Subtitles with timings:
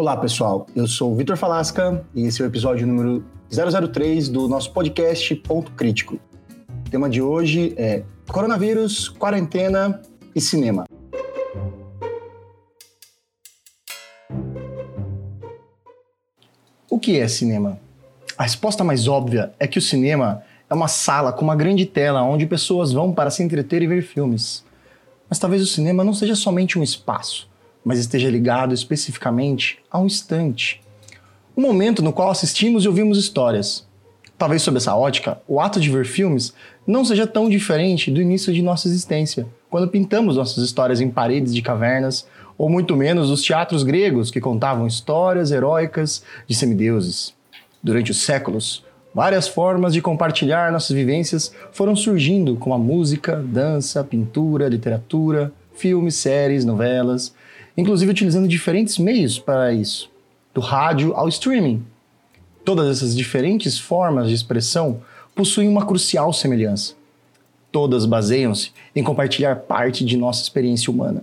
[0.00, 0.64] Olá, pessoal.
[0.76, 5.34] Eu sou o Vitor Falasca e esse é o episódio número 003 do nosso podcast
[5.34, 6.20] Ponto Crítico.
[6.86, 10.00] O tema de hoje é coronavírus, quarentena
[10.36, 10.84] e cinema.
[16.88, 17.80] O que é cinema?
[18.38, 22.22] A resposta mais óbvia é que o cinema é uma sala com uma grande tela
[22.22, 24.64] onde pessoas vão para se entreter e ver filmes.
[25.28, 27.48] Mas talvez o cinema não seja somente um espaço,
[27.84, 30.80] mas esteja ligado especificamente a um instante.
[31.56, 33.86] Um momento no qual assistimos e ouvimos histórias.
[34.36, 36.54] Talvez sob essa ótica, o ato de ver filmes
[36.86, 41.54] não seja tão diferente do início de nossa existência, quando pintamos nossas histórias em paredes
[41.54, 47.34] de cavernas, ou muito menos os teatros gregos que contavam histórias heróicas de semideuses.
[47.82, 48.84] Durante os séculos,
[49.14, 56.14] Várias formas de compartilhar nossas vivências foram surgindo, como a música, dança, pintura, literatura, filmes,
[56.14, 57.34] séries, novelas,
[57.78, 60.10] inclusive utilizando diferentes meios para isso,
[60.52, 61.84] do rádio ao streaming.
[62.64, 65.00] Todas essas diferentes formas de expressão
[65.32, 66.94] possuem uma crucial semelhança.
[67.70, 71.22] Todas baseiam-se em compartilhar parte de nossa experiência humana.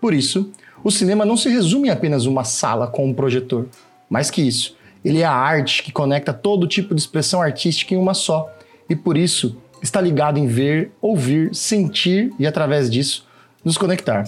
[0.00, 0.50] Por isso,
[0.82, 3.66] o cinema não se resume a apenas uma sala com um projetor.
[4.08, 7.98] Mais que isso, ele é a arte que conecta todo tipo de expressão artística em
[7.98, 8.50] uma só,
[8.88, 13.26] e por isso está ligado em ver, ouvir, sentir e, através disso,
[13.62, 14.24] nos conectar.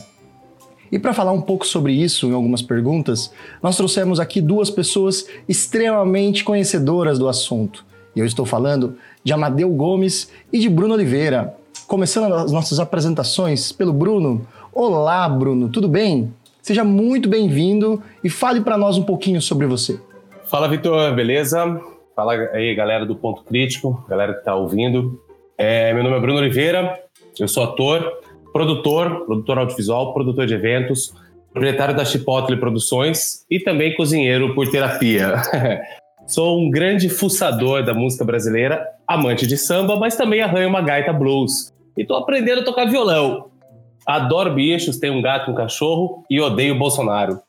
[0.95, 5.29] E para falar um pouco sobre isso, em algumas perguntas, nós trouxemos aqui duas pessoas
[5.49, 7.85] extremamente conhecedoras do assunto.
[8.15, 11.57] E eu estou falando de Amadeu Gomes e de Bruno Oliveira.
[11.89, 14.47] Começando as nossas apresentações pelo Bruno.
[14.73, 16.33] Olá, Bruno, tudo bem?
[16.63, 19.99] Seja muito bem-vindo e fale para nós um pouquinho sobre você.
[20.45, 21.77] Fala, Vitor, beleza?
[22.15, 25.21] Fala aí, galera do Ponto Crítico, galera que está ouvindo.
[25.59, 27.01] É, meu nome é Bruno Oliveira,
[27.37, 28.13] eu sou ator,
[28.55, 31.13] produtor, produtor audiovisual, produtor de eventos,
[31.53, 35.43] proprietário da Chipotle Produções e também cozinheiro por terapia.
[36.25, 41.13] sou um grande fuçador da música brasileira, amante de samba, mas também arranho uma gaita
[41.13, 41.73] blues.
[41.99, 43.47] E estou aprendendo a tocar violão.
[44.07, 47.41] Adoro bichos, tenho um gato e um cachorro e odeio Bolsonaro.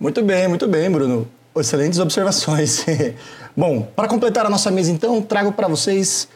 [0.00, 1.28] Muito bem, muito bem, Bruno.
[1.56, 2.84] Excelentes observações.
[3.56, 6.28] Bom, para completar a nossa mesa, então, trago para vocês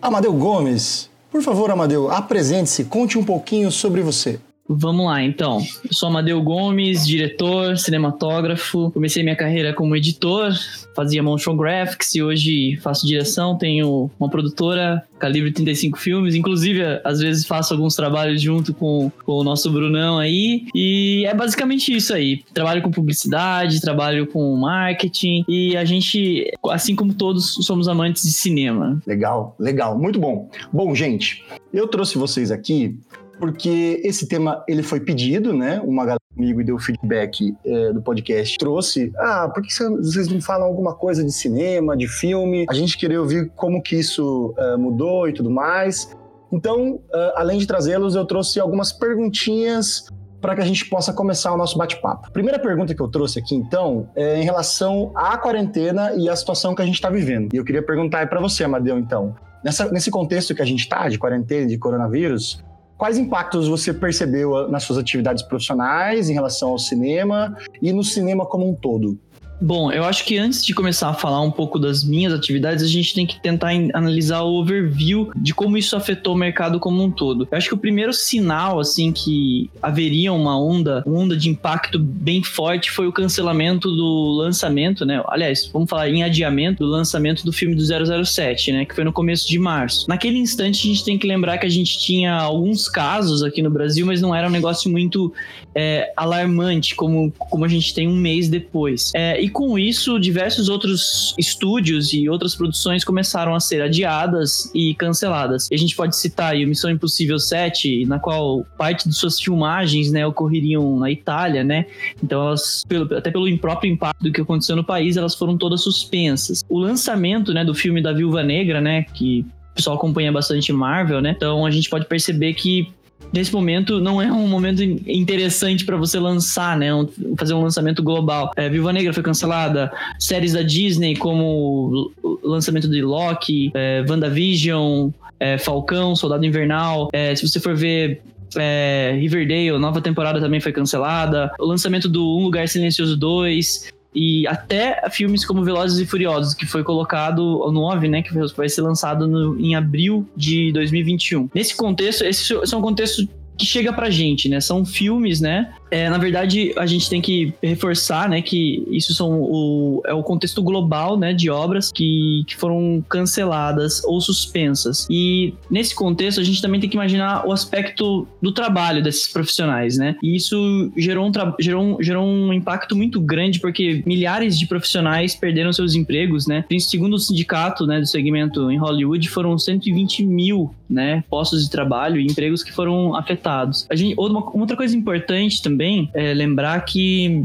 [0.00, 1.09] Amadeu Gomes.
[1.30, 4.40] Por favor, Amadeu, apresente-se, conte um pouquinho sobre você.
[4.72, 5.58] Vamos lá, então.
[5.84, 8.92] Eu sou Amadeu Gomes, diretor, cinematógrafo.
[8.92, 10.52] Comecei minha carreira como editor,
[10.94, 13.58] fazia motion graphics e hoje faço direção.
[13.58, 16.36] Tenho uma produtora, Calibre 35 Filmes.
[16.36, 20.66] Inclusive, às vezes faço alguns trabalhos junto com, com o nosso Brunão aí.
[20.72, 22.44] E é basicamente isso aí.
[22.54, 25.44] Trabalho com publicidade, trabalho com marketing.
[25.48, 29.02] E a gente, assim como todos, somos amantes de cinema.
[29.04, 29.98] Legal, legal.
[29.98, 30.48] Muito bom.
[30.72, 31.44] Bom, gente,
[31.74, 32.96] eu trouxe vocês aqui
[33.40, 35.80] porque esse tema ele foi pedido, né?
[35.84, 40.40] Uma galera comigo e deu feedback é, do podcast trouxe, ah, por que vocês não
[40.40, 42.66] falam alguma coisa de cinema, de filme?
[42.68, 46.14] A gente queria ouvir como que isso uh, mudou e tudo mais.
[46.52, 47.00] Então, uh,
[47.36, 50.06] além de trazê-los, eu trouxe algumas perguntinhas
[50.40, 52.30] para que a gente possa começar o nosso bate-papo.
[52.32, 56.74] Primeira pergunta que eu trouxe aqui, então, é em relação à quarentena e à situação
[56.74, 57.52] que a gente está vivendo.
[57.52, 59.34] E eu queria perguntar para você, Amadeu, então,
[59.64, 62.64] nessa, nesse contexto que a gente está de quarentena, de coronavírus,
[63.00, 68.44] Quais impactos você percebeu nas suas atividades profissionais em relação ao cinema e no cinema
[68.44, 69.18] como um todo?
[69.60, 72.88] Bom, eu acho que antes de começar a falar um pouco das minhas atividades, a
[72.88, 77.10] gente tem que tentar analisar o overview de como isso afetou o mercado como um
[77.10, 77.46] todo.
[77.50, 81.98] Eu acho que o primeiro sinal, assim, que haveria uma onda, uma onda de impacto
[81.98, 85.22] bem forte foi o cancelamento do lançamento, né?
[85.28, 88.84] Aliás, vamos falar em adiamento do lançamento do filme do 007, né?
[88.86, 90.06] Que foi no começo de março.
[90.08, 93.70] Naquele instante, a gente tem que lembrar que a gente tinha alguns casos aqui no
[93.70, 95.32] Brasil, mas não era um negócio muito
[95.74, 99.12] é, alarmante como, como a gente tem um mês depois.
[99.14, 104.94] É, e com isso, diversos outros estúdios e outras produções começaram a ser adiadas e
[104.94, 105.68] canceladas.
[105.70, 109.40] E a gente pode citar aí o Missão Impossível 7, na qual parte de suas
[109.40, 111.86] filmagens né, ocorreriam na Itália, né?
[112.22, 115.82] Então, elas, pelo, até pelo próprio impacto do que aconteceu no país, elas foram todas
[115.82, 116.64] suspensas.
[116.68, 119.02] O lançamento né, do filme da Viúva Negra, né?
[119.02, 121.34] Que o pessoal acompanha bastante Marvel, né?
[121.36, 122.88] Então a gente pode perceber que
[123.32, 126.94] nesse momento não é um momento interessante para você lançar, né?
[126.94, 128.50] Um, fazer um lançamento global.
[128.56, 135.10] É, Viva Negra foi cancelada, séries da Disney como o lançamento de Loki, é, WandaVision,
[135.38, 137.08] é, Falcão, Soldado Invernal.
[137.12, 138.22] É, se você for ver
[138.56, 141.52] é, Riverdale, nova temporada também foi cancelada.
[141.58, 146.66] O lançamento do Um Lugar Silencioso 2 e até filmes como Velozes e Furiosos, que
[146.66, 151.48] foi colocado, o 9, né, que vai ser lançado no, em abril de 2021.
[151.54, 154.58] Nesse contexto, esse, é um contexto que chega pra gente, né?
[154.58, 155.70] São filmes, né?
[155.90, 160.22] É, na verdade, a gente tem que reforçar, né, que isso são o, é o
[160.22, 165.06] contexto global, né, de obras que, que foram canceladas ou suspensas.
[165.10, 169.96] E nesse contexto, a gente também tem que imaginar o aspecto do trabalho desses profissionais,
[169.96, 170.16] né?
[170.22, 175.34] E isso gerou um, gerou um, gerou um impacto muito grande porque milhares de profissionais
[175.34, 176.64] perderam seus empregos, né?
[176.78, 182.20] Segundo o sindicato, né, do segmento em Hollywood, foram 120 mil, né, postos de trabalho
[182.20, 183.86] e empregos que foram afetados.
[183.88, 187.42] A gente, uma, outra coisa importante também também é lembrar que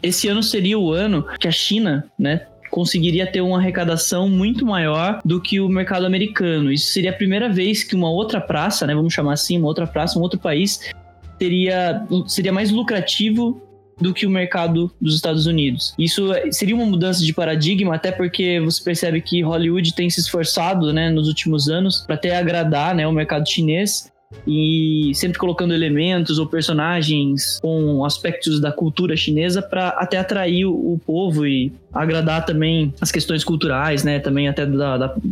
[0.00, 5.20] esse ano seria o ano que a China, né, conseguiria ter uma arrecadação muito maior
[5.24, 6.72] do que o mercado americano.
[6.72, 9.86] Isso seria a primeira vez que uma outra praça, né, vamos chamar assim, uma outra
[9.86, 10.92] praça, um outro país,
[11.38, 13.60] teria, seria mais lucrativo
[14.00, 15.92] do que o mercado dos Estados Unidos.
[15.98, 20.92] Isso seria uma mudança de paradigma, até porque você percebe que Hollywood tem se esforçado,
[20.92, 24.11] né, nos últimos anos para até agradar, né, o mercado chinês
[24.46, 31.00] e sempre colocando elementos ou personagens com aspectos da cultura chinesa para até atrair o,
[31.04, 34.18] povo e agradar também as questões culturais, né?
[34.18, 34.66] Também até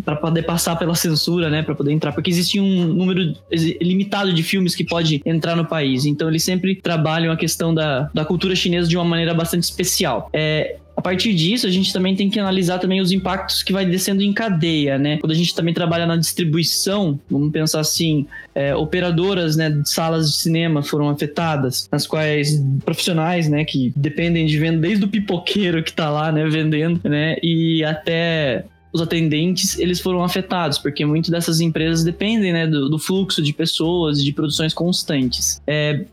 [0.04, 1.62] para poder passar pela censura, né?
[1.62, 3.34] Para poder entrar, porque existe um número
[3.80, 6.04] limitado de filmes que pode entrar no país.
[6.04, 10.28] Então eles sempre trabalham a questão da, da cultura chinesa de uma maneira bastante especial.
[10.32, 13.86] É, a partir disso, a gente também tem que analisar também os impactos que vai
[13.86, 15.16] descendo em cadeia, né?
[15.16, 20.30] Quando a gente também trabalha na distribuição, vamos pensar assim, é, operadoras né, de salas
[20.30, 25.82] de cinema foram afetadas, nas quais profissionais, né, que dependem de venda, desde o pipoqueiro
[25.82, 31.30] que tá lá, né, vendendo, né, e até os atendentes eles foram afetados, porque muitas
[31.30, 35.62] dessas empresas dependem né, do, do, fluxo de pessoas, de produções constantes.
[35.66, 36.04] É,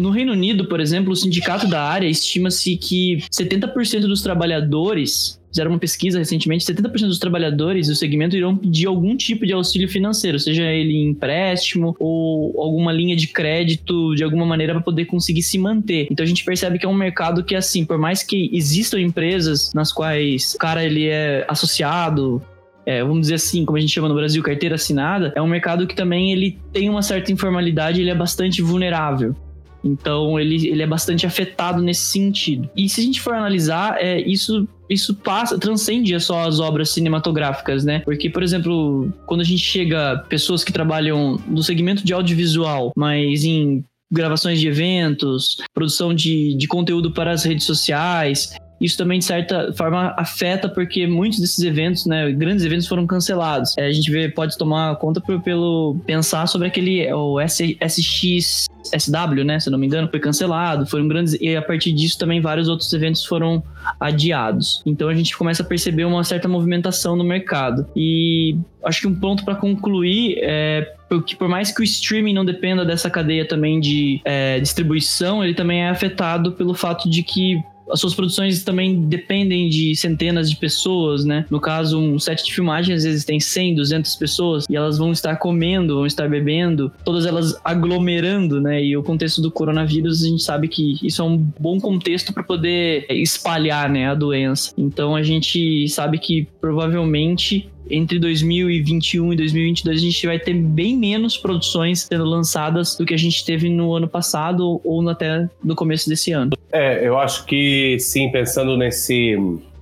[0.00, 5.72] no Reino Unido, por exemplo, o sindicato da área estima-se que 70% dos trabalhadores fizeram
[5.72, 10.38] uma pesquisa recentemente, 70% dos trabalhadores do segmento irão pedir algum tipo de auxílio financeiro,
[10.38, 15.58] seja ele empréstimo ou alguma linha de crédito de alguma maneira para poder conseguir se
[15.58, 16.06] manter.
[16.10, 19.72] Então a gente percebe que é um mercado que assim, por mais que existam empresas
[19.74, 22.40] nas quais o cara ele é associado,
[22.86, 25.86] é, vamos dizer assim, como a gente chama no Brasil, carteira assinada, é um mercado
[25.86, 29.34] que também ele tem uma certa informalidade, ele é bastante vulnerável.
[29.82, 32.68] Então ele, ele é bastante afetado nesse sentido.
[32.76, 37.84] E se a gente for analisar, é, isso isso passa, transcende só as obras cinematográficas,
[37.84, 38.00] né?
[38.00, 43.44] Porque, por exemplo, quando a gente chega pessoas que trabalham no segmento de audiovisual, mas
[43.44, 49.24] em gravações de eventos, produção de, de conteúdo para as redes sociais, isso também, de
[49.24, 53.76] certa forma, afeta porque muitos desses eventos, né, grandes eventos foram cancelados.
[53.76, 59.44] É, a gente vê, pode tomar conta por, pelo pensar sobre aquele, o SX SW,
[59.44, 62.68] né, se não me engano, foi cancelado, foram grandes e a partir disso também vários
[62.68, 63.62] outros eventos foram
[63.98, 64.82] adiados.
[64.86, 67.86] Então a gente começa a perceber uma certa movimentação no mercado.
[67.94, 72.44] E acho que um ponto para concluir é porque por mais que o streaming não
[72.44, 77.60] dependa dessa cadeia também de é, distribuição, ele também é afetado pelo fato de que
[77.92, 81.44] as suas produções também dependem de centenas de pessoas, né?
[81.50, 85.12] No caso, um set de filmagem às vezes tem 100, 200 pessoas e elas vão
[85.12, 88.82] estar comendo, vão estar bebendo, todas elas aglomerando, né?
[88.82, 92.42] E o contexto do coronavírus, a gente sabe que isso é um bom contexto para
[92.42, 94.72] poder espalhar, né, a doença.
[94.76, 100.96] Então a gente sabe que provavelmente entre 2021 e 2022 a gente vai ter bem
[100.96, 105.74] menos produções sendo lançadas do que a gente teve no ano passado ou até no
[105.74, 106.52] começo desse ano.
[106.72, 109.36] É, eu acho que sim, pensando nesse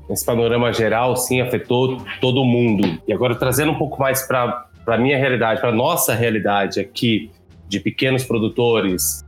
[0.08, 2.98] nesse panorama geral, sim, afetou todo mundo.
[3.06, 7.30] E agora trazendo um pouco mais para a minha realidade, para nossa realidade aqui
[7.68, 9.22] de pequenos produtores,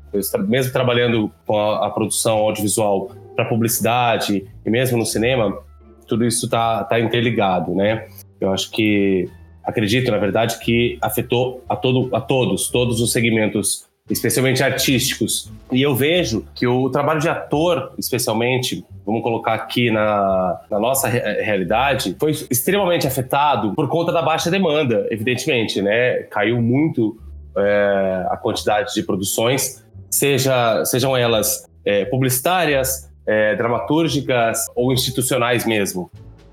[0.49, 5.59] mesmo trabalhando com a, a produção audiovisual para publicidade e mesmo no cinema,
[6.07, 8.09] tudo isso está tá interligado, né?
[8.41, 9.29] Eu acho que
[9.65, 15.51] acredito, na verdade, que afetou a, todo, a todos, todos os segmentos, especialmente artísticos.
[15.71, 21.09] E eu vejo que o trabalho de ator, especialmente, vamos colocar aqui na, na nossa
[21.09, 26.25] re realidade, foi extremamente afetado por conta da baixa demanda, evidentemente, né?
[26.25, 27.17] Caiu muito
[27.57, 36.11] é, a quantidade de produções, seja, sejam elas é, publicitárias, é, dramatúrgicas ou institucionais mesmo,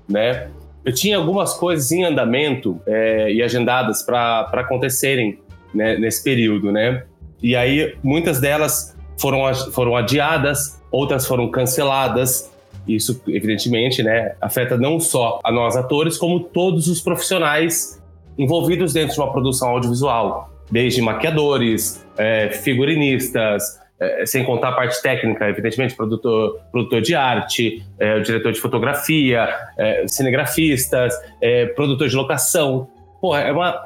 [0.08, 0.48] né?
[0.88, 5.38] Eu tinha algumas coisas em andamento é, e agendadas para acontecerem
[5.74, 7.04] né, nesse período, né?
[7.42, 12.50] E aí muitas delas foram, foram adiadas, outras foram canceladas.
[12.86, 18.02] Isso, evidentemente, né, afeta não só a nós atores, como todos os profissionais
[18.38, 25.00] envolvidos dentro de uma produção audiovisual, desde maquiadores, é, figurinistas, é, sem contar a parte
[25.02, 32.16] técnica, evidentemente, produtor, produtor de arte, é, diretor de fotografia, é, cinegrafistas, é, produtor de
[32.16, 32.88] locação.
[33.20, 33.76] pô, é uma,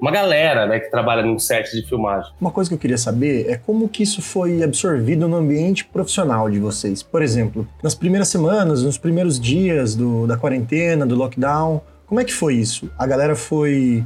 [0.00, 2.30] uma galera, né, que trabalha num set de filmagem.
[2.40, 6.50] Uma coisa que eu queria saber é como que isso foi absorvido no ambiente profissional
[6.50, 7.02] de vocês.
[7.02, 12.24] Por exemplo, nas primeiras semanas, nos primeiros dias do, da quarentena, do lockdown, como é
[12.24, 12.90] que foi isso?
[12.98, 14.04] A galera foi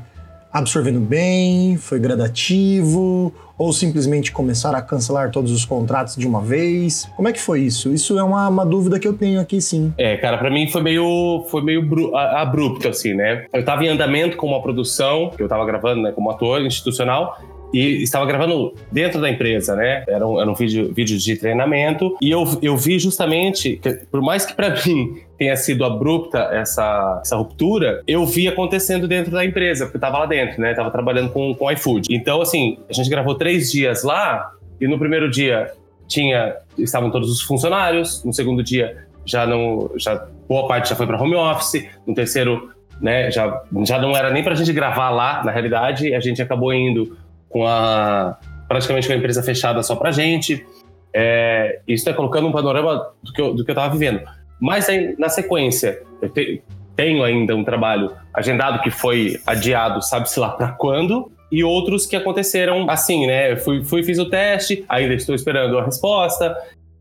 [0.59, 1.77] absorvendo bem?
[1.77, 3.33] Foi gradativo?
[3.59, 7.09] Ou simplesmente começaram a cancelar todos os contratos de uma vez?
[7.17, 7.93] Como é que foi isso?
[7.93, 9.93] Isso é uma, uma dúvida que eu tenho aqui, sim.
[9.97, 13.47] É, cara, para mim foi meio, foi meio abrupto, assim, né?
[13.53, 17.39] Eu tava em andamento com uma produção, que eu tava gravando, né, como ator institucional,
[17.73, 20.05] e estava gravando dentro da empresa, né?
[20.09, 22.17] Era um, era um vídeo, vídeo de treinamento.
[22.21, 27.37] E eu, eu vi justamente, por mais que para mim tenha sido abrupta essa, essa
[27.37, 30.75] ruptura, eu vi acontecendo dentro da empresa, porque eu tava lá dentro, né?
[30.75, 32.09] Tava trabalhando com, com iFood.
[32.11, 35.73] Então, assim, a gente gravou três dias lá, e no primeiro dia
[36.09, 41.07] tinha estavam todos os funcionários, no segundo dia já não já boa parte já foi
[41.07, 45.11] para home office, no terceiro né, já, já não era nem para a gente gravar
[45.11, 47.17] lá, na realidade, a gente acabou indo
[47.49, 48.39] com a
[48.69, 50.65] praticamente com a empresa fechada só para gente.
[51.13, 54.21] É, isso está colocando um panorama do que eu, do que eu estava vivendo.
[54.61, 56.63] Mas aí, na sequência, eu te,
[56.95, 62.17] tenho ainda um trabalho agendado que foi adiado, sabe-se lá para quando, e outros que
[62.17, 63.53] aconteceram assim, né?
[63.53, 66.57] Eu fui, fui, fiz o teste, ainda estou esperando a resposta.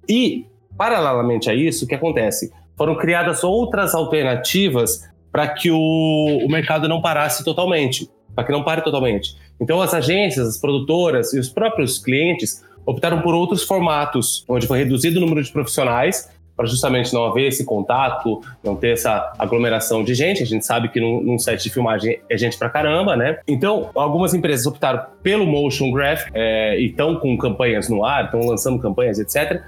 [0.08, 0.46] E,
[0.78, 2.52] paralelamente a isso, o que acontece?
[2.78, 8.64] Foram criadas outras alternativas para que o, o mercado não parasse totalmente, para que não
[8.64, 9.36] pare totalmente.
[9.60, 14.78] Então, as agências, as produtoras e os próprios clientes optaram por outros formatos, onde foi
[14.78, 20.04] reduzido o número de profissionais para justamente não haver esse contato, não ter essa aglomeração
[20.04, 20.42] de gente.
[20.42, 23.40] A gente sabe que num, num set de filmagem é gente pra caramba, né?
[23.48, 28.40] Então, algumas empresas optaram pelo motion graphic é, e estão com campanhas no ar, estão
[28.42, 29.62] lançando campanhas, etc.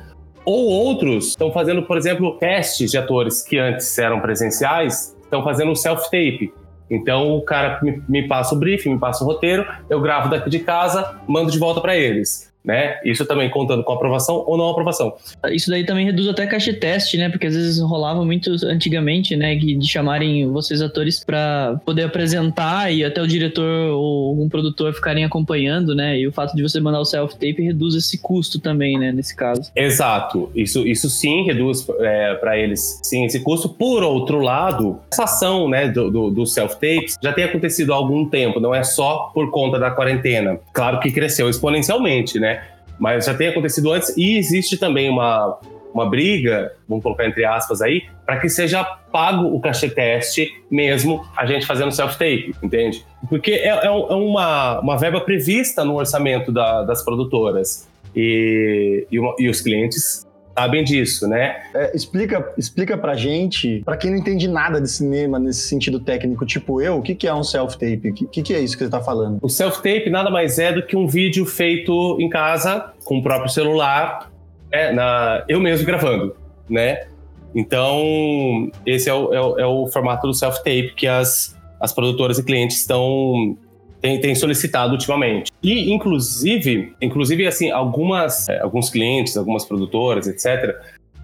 [0.46, 5.75] Ou outros estão fazendo, por exemplo, testes de atores que antes eram presenciais, estão fazendo
[5.75, 6.53] self-tape.
[6.89, 10.50] Então o cara me, me, passa o briefing, me passa o roteiro, eu gravo daqui
[10.50, 13.00] de casa, mando de volta para eles né?
[13.06, 15.14] Isso também contando com aprovação ou não aprovação.
[15.50, 17.30] Isso daí também reduz até caixa teste, né?
[17.30, 19.56] Porque às vezes rolava muito antigamente, né?
[19.56, 25.24] De chamarem vocês atores para poder apresentar e até o diretor ou algum produtor ficarem
[25.24, 26.20] acompanhando, né?
[26.20, 29.14] E o fato de você mandar o self-tape reduz esse custo também, né?
[29.14, 29.72] Nesse caso.
[29.74, 30.52] Exato.
[30.54, 33.70] Isso, isso sim reduz é, para eles, sim, esse custo.
[33.70, 38.26] Por outro lado, essa ação, né, do, do, do self-tapes já tem acontecido há algum
[38.26, 40.60] tempo, não é só por conta da quarentena.
[40.74, 42.57] Claro que cresceu exponencialmente, né?
[43.00, 45.60] Mas já tem acontecido antes e existe também uma,
[45.94, 51.25] uma briga, vamos colocar entre aspas aí, para que seja pago o cachê teste mesmo
[51.36, 53.04] a gente fazendo self-tape, entende?
[53.30, 59.18] Porque é, é, é, uma, uma verba prevista no orçamento da, das produtoras e, e,
[59.39, 60.27] e os clientes
[60.58, 61.62] sabem disso, né?
[61.74, 66.46] É, explica, explica pra gente, pra quem não entende nada de cinema nesse sentido técnico,
[66.48, 68.10] tipo eu, o que, que é um self-tape?
[68.10, 69.38] O que, que é isso que você tá falando?
[69.42, 73.52] O self-tape nada mais é do que um vídeo feito em casa, com o próprio
[73.52, 74.32] celular,
[74.72, 76.36] é, na, eu mesmo gravando,
[76.68, 77.06] né?
[77.54, 82.40] Então, esse é o, é o, é o formato do self-tape que as, as produtoras
[82.40, 83.56] e clientes estão
[84.00, 85.52] tem solicitado ultimamente.
[85.68, 90.74] E, inclusive, inclusive assim, algumas, é, alguns clientes, algumas produtoras, etc.,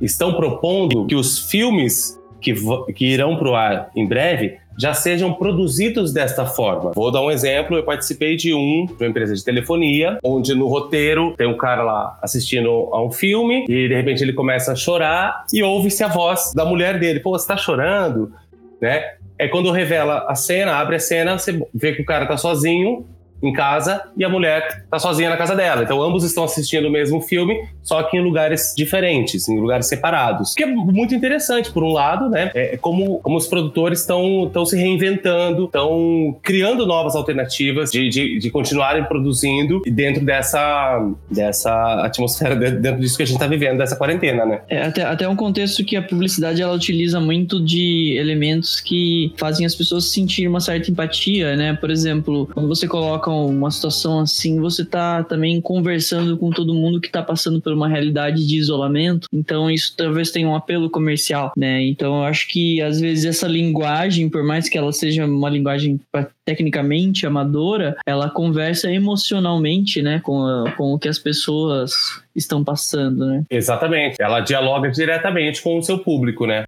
[0.02, 2.54] estão propondo que os filmes que,
[2.94, 6.92] que irão para o ar em breve já sejam produzidos desta forma.
[6.94, 10.68] Vou dar um exemplo, eu participei de um, de uma empresa de telefonia, onde no
[10.68, 14.76] roteiro tem um cara lá assistindo a um filme e de repente ele começa a
[14.76, 17.22] chorar e ouve-se a voz da mulher dele.
[17.22, 18.34] Pô, você tá chorando?
[18.82, 19.14] Né?
[19.40, 23.06] É quando revela a cena, abre a cena, você vê que o cara tá sozinho
[23.44, 25.84] em casa e a mulher tá sozinha na casa dela.
[25.84, 30.54] Então ambos estão assistindo o mesmo filme, só que em lugares diferentes, em lugares separados.
[30.54, 32.52] Que é muito interessante, por um lado, né?
[32.56, 38.40] É, é como, como os produtores estão se reinventando, estão criando novas alternativas de, de,
[38.40, 43.96] de, continuarem produzindo dentro dessa, dessa atmosfera, dentro disso que a gente tá vivendo, dessa
[43.96, 44.62] quarentena, né?
[44.70, 49.66] É até, até um contexto que a publicidade ela utiliza muito de elementos que fazem
[49.66, 51.74] as pessoas sentir uma certa empatia, né?
[51.74, 57.02] Por exemplo, quando você coloca uma situação assim, você tá também conversando com todo mundo
[57.02, 59.28] que tá passando por uma realidade de isolamento.
[59.32, 61.84] Então isso talvez tenha um apelo comercial, né?
[61.84, 66.00] Então eu acho que às vezes essa linguagem, por mais que ela seja uma linguagem
[66.46, 71.94] tecnicamente amadora, ela conversa emocionalmente, né, com, a, com o que as pessoas
[72.36, 73.44] estão passando, né?
[73.50, 74.18] Exatamente.
[74.20, 76.66] Ela dialoga diretamente com o seu público, né?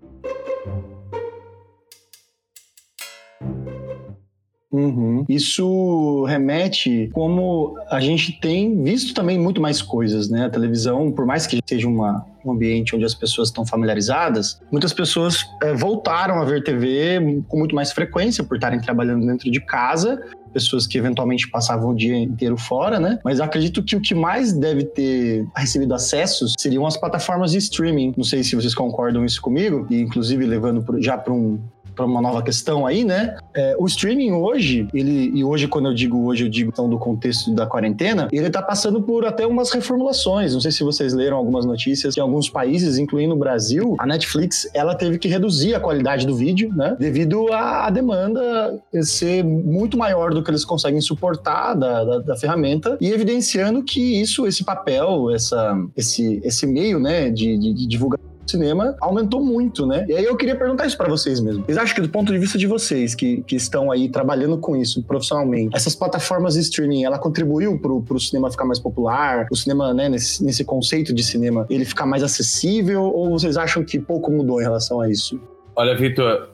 [4.76, 5.26] Uhum.
[5.30, 10.46] Isso remete como a gente tem visto também muito mais coisas, né?
[10.46, 14.92] A televisão, por mais que seja uma, um ambiente onde as pessoas estão familiarizadas, muitas
[14.92, 19.62] pessoas é, voltaram a ver TV com muito mais frequência por estarem trabalhando dentro de
[19.62, 20.22] casa
[20.56, 23.20] pessoas que eventualmente passavam o dia inteiro fora, né?
[23.26, 28.14] Mas acredito que o que mais deve ter recebido acessos seriam as plataformas de streaming.
[28.16, 31.60] Não sei se vocês concordam isso comigo, e inclusive levando já para um
[31.96, 33.38] para uma nova questão aí, né?
[33.54, 36.98] É, o streaming hoje, ele e hoje quando eu digo hoje eu digo então do
[36.98, 40.54] contexto da quarentena, ele está passando por até umas reformulações.
[40.54, 44.70] Não sei se vocês leram algumas notícias em alguns países, incluindo o Brasil, a Netflix
[44.74, 46.96] ela teve que reduzir a qualidade do vídeo, né?
[47.00, 52.98] Devido à demanda ser muito maior do que eles conseguem suportar da, da, da ferramenta
[53.00, 58.35] e evidenciando que isso, esse papel, essa, esse, esse meio, né, de, de, de divulgação
[58.52, 60.06] cinema aumentou muito, né?
[60.08, 61.64] E aí eu queria perguntar isso para vocês mesmo.
[61.66, 64.76] Vocês acham que do ponto de vista de vocês, que, que estão aí trabalhando com
[64.76, 69.56] isso profissionalmente, essas plataformas de streaming, ela contribuiu pro, pro cinema ficar mais popular, o
[69.56, 74.00] cinema, né, nesse, nesse conceito de cinema, ele ficar mais acessível, ou vocês acham que
[74.00, 75.40] pouco mudou em relação a isso?
[75.76, 76.50] Olha, Vitor,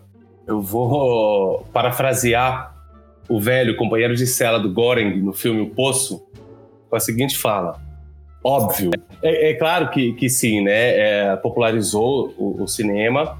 [0.48, 2.76] eu vou parafrasear
[3.30, 6.22] o velho companheiro de cela do Goreng no filme O Poço
[6.90, 7.80] com a seguinte fala:
[8.44, 8.92] Óbvio.
[9.22, 10.98] É, é claro que, que sim, né?
[10.98, 13.38] É, popularizou o, o cinema.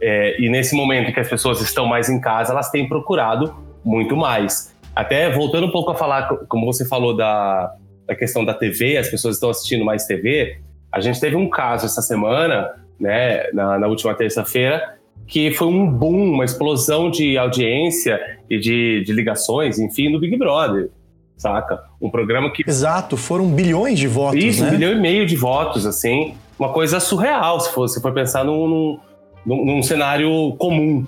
[0.00, 4.16] É, e nesse momento que as pessoas estão mais em casa, elas têm procurado muito
[4.16, 4.74] mais.
[4.94, 7.74] Até voltando um pouco a falar, como você falou da,
[8.06, 10.58] da questão da TV, as pessoas estão assistindo mais TV.
[10.90, 15.90] A gente teve um caso essa semana, né, na, na última terça-feira, que foi um
[15.90, 20.90] boom, uma explosão de audiência e de, de ligações, enfim, no Big Brother
[21.38, 21.82] saca?
[22.00, 22.68] Um programa que.
[22.68, 24.42] Exato, foram bilhões de votos.
[24.42, 24.68] Isso, né?
[24.68, 26.34] um bilhão e meio de votos, assim.
[26.58, 28.98] Uma coisa surreal, se for, se for pensar num,
[29.46, 31.06] num, num cenário comum,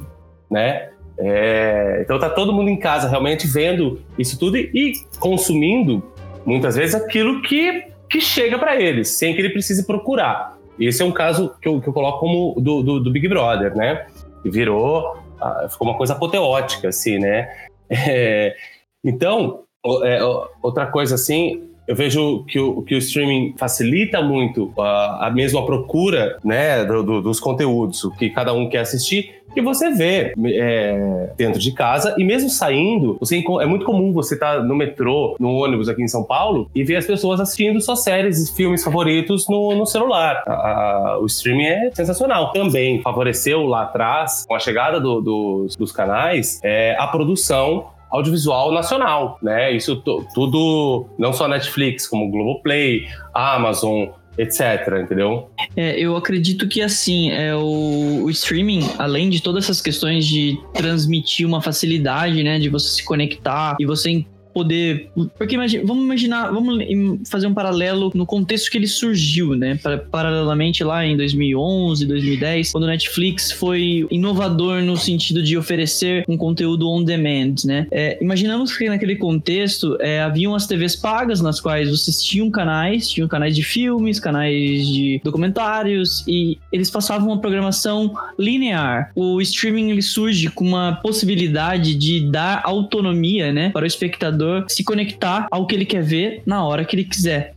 [0.50, 0.88] né?
[1.18, 6.02] É, então tá todo mundo em casa realmente vendo isso tudo e, e consumindo,
[6.46, 10.56] muitas vezes, aquilo que, que chega para eles, sem que ele precise procurar.
[10.78, 13.76] Esse é um caso que eu, que eu coloco como do, do, do Big Brother,
[13.76, 14.06] né?
[14.44, 17.48] virou, ah, ficou uma coisa apoteótica, assim, né?
[17.92, 18.54] É,
[19.02, 19.64] então,
[20.04, 20.20] é,
[20.62, 25.66] outra coisa assim, eu vejo que o, que o streaming facilita muito a, a mesma
[25.66, 30.32] procura né, do, do, dos conteúdos, o que cada um quer assistir, que você vê
[30.54, 34.76] é, dentro de casa e mesmo saindo, você, é muito comum você estar tá no
[34.76, 38.54] metrô, no ônibus aqui em São Paulo e ver as pessoas assistindo suas séries e
[38.54, 40.44] filmes favoritos no, no celular.
[40.46, 42.52] A, a, o streaming é sensacional.
[42.52, 48.72] Também favoreceu lá atrás, com a chegada do, dos, dos canais, é, a produção audiovisual
[48.72, 49.72] nacional, né?
[49.74, 49.96] Isso
[50.34, 55.50] tudo, não só Netflix, como Globoplay, Amazon, etc, entendeu?
[55.76, 60.58] É, eu acredito que assim, é o, o, streaming, além de todas essas questões de
[60.72, 65.10] transmitir uma facilidade, né, de você se conectar e você poder.
[65.36, 69.78] Porque vamos imaginar, vamos fazer um paralelo no contexto que ele surgiu, né?
[70.10, 76.36] Paralelamente lá em 2011, 2010, quando o Netflix foi inovador no sentido de oferecer um
[76.36, 77.86] conteúdo on demand, né?
[77.90, 83.08] É, imaginamos que naquele contexto é, haviam as TVs pagas nas quais vocês tinham canais,
[83.08, 89.10] tinham canais de filmes, canais de documentários e eles passavam uma programação linear.
[89.14, 94.84] O streaming ele surge com uma possibilidade de dar autonomia, né, para o espectador se
[94.84, 97.54] conectar ao que ele quer ver na hora que ele quiser.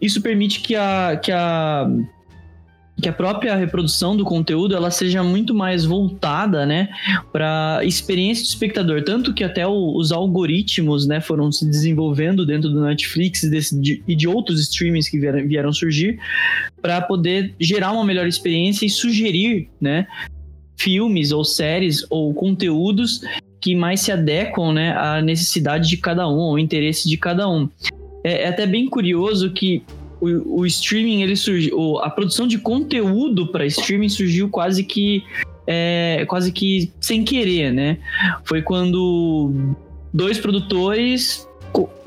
[0.00, 1.88] Isso permite que a, que a
[3.00, 6.88] que a própria reprodução do conteúdo ela seja muito mais voltada, né,
[7.32, 12.68] para experiência do espectador, tanto que até o, os algoritmos, né, foram se desenvolvendo dentro
[12.68, 16.18] do Netflix e, desse, de, e de outros streamings que vieram, vieram surgir
[16.82, 20.06] para poder gerar uma melhor experiência e sugerir, né,
[20.76, 23.20] filmes ou séries ou conteúdos
[23.60, 27.68] que mais se adequam né, à necessidade de cada um, ao interesse de cada um.
[28.24, 29.82] É, é até bem curioso que
[30.20, 35.22] o, o streaming, ele surgiu, a produção de conteúdo para streaming surgiu quase que
[35.66, 37.98] é, quase que sem querer, né?
[38.44, 39.52] Foi quando
[40.12, 41.46] dois produtores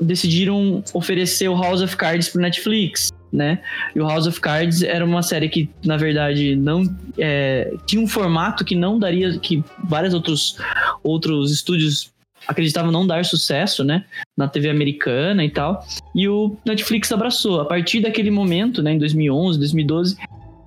[0.00, 3.60] decidiram oferecer o House of Cards para Netflix né?
[3.94, 6.84] E o House of Cards era uma série que, na verdade, não
[7.18, 10.58] é, tinha um formato que não daria, que vários outros,
[11.02, 12.12] outros estúdios
[12.46, 14.04] acreditavam não dar sucesso, né?
[14.36, 15.84] Na TV americana e tal.
[16.14, 17.60] E o Netflix abraçou.
[17.60, 20.16] A partir daquele momento, né, em 2011, 2012,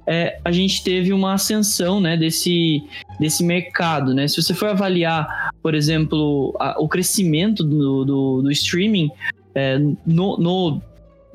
[0.07, 2.83] é, a gente teve uma ascensão né, desse,
[3.19, 4.13] desse mercado.
[4.13, 4.27] Né?
[4.27, 9.09] Se você for avaliar, por exemplo, a, o crescimento do, do, do streaming
[9.53, 10.81] é, no, no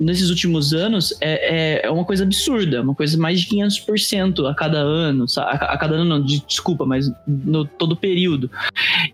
[0.01, 4.55] nesses últimos anos é, é, é uma coisa absurda, uma coisa mais de 500% a
[4.55, 8.51] cada ano, a, cada ano não, desculpa, mas no todo período.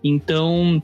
[0.01, 0.81] Então,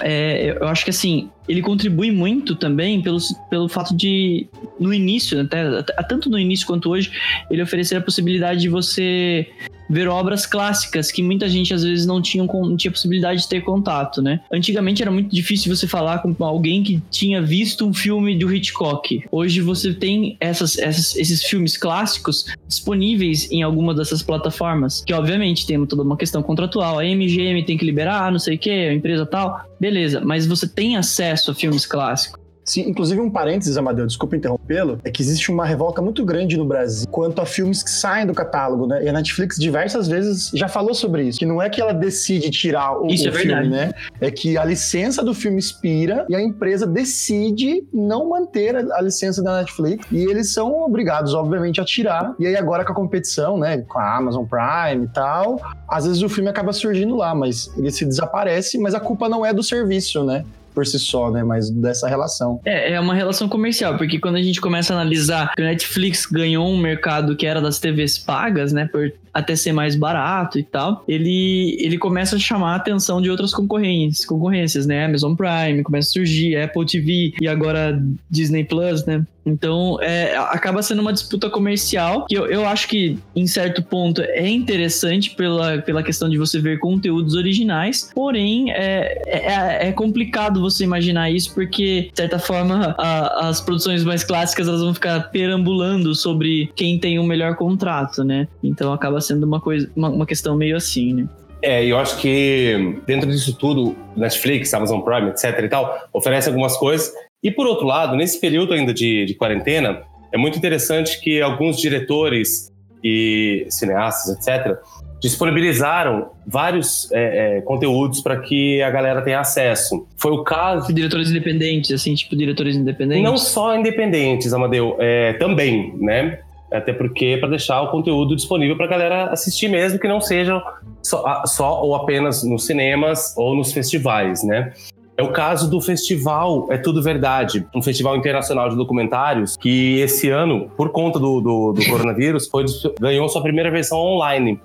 [0.00, 3.18] é, eu acho que assim, ele contribui muito também pelo,
[3.50, 4.46] pelo fato de,
[4.78, 7.10] no início, até, tanto no início quanto hoje,
[7.50, 9.48] ele oferecer a possibilidade de você
[9.88, 13.62] ver obras clássicas que muita gente às vezes não tinha, não tinha possibilidade de ter
[13.62, 14.40] contato, né?
[14.52, 19.24] Antigamente era muito difícil você falar com alguém que tinha visto um filme do Hitchcock.
[19.30, 25.66] Hoje você tem essas, essas, esses filmes clássicos disponíveis em alguma dessas plataformas, que obviamente
[25.66, 26.98] tem toda uma questão contratual.
[26.98, 29.60] A MGM tem que liberar, não sei o que, a empresa tal.
[29.80, 32.43] Beleza, mas você tem acesso a filmes clássicos.
[32.64, 36.64] Sim, inclusive um parênteses, Amadeu, desculpa interrompê-lo, é que existe uma revolta muito grande no
[36.64, 39.04] Brasil quanto a filmes que saem do catálogo, né?
[39.04, 42.50] E a Netflix diversas vezes já falou sobre isso, que não é que ela decide
[42.50, 43.68] tirar o, isso o é filme, verdade.
[43.68, 43.92] né?
[44.20, 49.00] É que a licença do filme expira e a empresa decide não manter a, a
[49.02, 52.34] licença da Netflix e eles são obrigados, obviamente, a tirar.
[52.38, 56.22] E aí agora com a competição, né, com a Amazon Prime e tal, às vezes
[56.22, 59.62] o filme acaba surgindo lá, mas ele se desaparece, mas a culpa não é do
[59.62, 60.44] serviço, né?
[60.74, 61.42] Por si só, né?
[61.44, 62.60] Mas dessa relação.
[62.64, 66.26] É, é uma relação comercial, porque quando a gente começa a analisar que o Netflix
[66.26, 68.88] ganhou um mercado que era das TVs pagas, né?
[68.90, 73.28] Por até ser mais barato e tal, ele, ele começa a chamar a atenção de
[73.28, 75.04] outras concorrências, concorrências, né?
[75.04, 79.24] Amazon Prime começa a surgir, Apple TV e agora Disney Plus, né?
[79.46, 84.22] Então, é, acaba sendo uma disputa comercial que eu, eu acho que, em certo ponto,
[84.22, 90.60] é interessante pela, pela questão de você ver conteúdos originais, porém, é, é, é complicado
[90.60, 95.30] você imaginar isso porque, de certa forma, a, as produções mais clássicas elas vão ficar
[95.30, 98.48] perambulando sobre quem tem o melhor contrato, né?
[98.62, 101.28] Então, acaba sendo uma, coisa, uma, uma questão meio assim, né?
[101.62, 106.76] É, eu acho que dentro disso tudo, Netflix, Amazon Prime, etc e tal, oferece algumas
[106.76, 107.10] coisas
[107.44, 111.76] e por outro lado, nesse período ainda de, de quarentena, é muito interessante que alguns
[111.76, 112.72] diretores
[113.04, 114.78] e cineastas, etc.,
[115.20, 120.06] disponibilizaram vários é, é, conteúdos para que a galera tenha acesso.
[120.16, 120.92] Foi o caso.
[120.92, 123.24] Diretores independentes, assim, tipo diretores independentes?
[123.24, 126.40] Não só independentes, Amadeu, é, também, né?
[126.74, 130.60] Até porque para deixar o conteúdo disponível para a galera assistir mesmo, que não seja
[131.02, 134.72] só, só ou apenas nos cinemas ou nos festivais, né?
[135.16, 140.28] É o caso do festival É Tudo Verdade, um festival internacional de documentários que esse
[140.28, 142.64] ano, por conta do, do, do coronavírus, foi,
[143.00, 144.60] ganhou sua primeira versão online.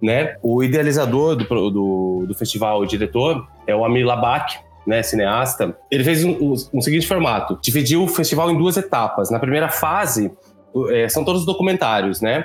[0.00, 0.36] Né?
[0.42, 5.76] O idealizador do, do, do festival, o diretor, é o Amir Labak, né, cineasta.
[5.90, 9.30] Ele fez um, um, um, seguinte formato: dividiu o festival em duas etapas.
[9.30, 10.32] Na primeira fase,
[10.90, 12.44] é, são todos documentários, né?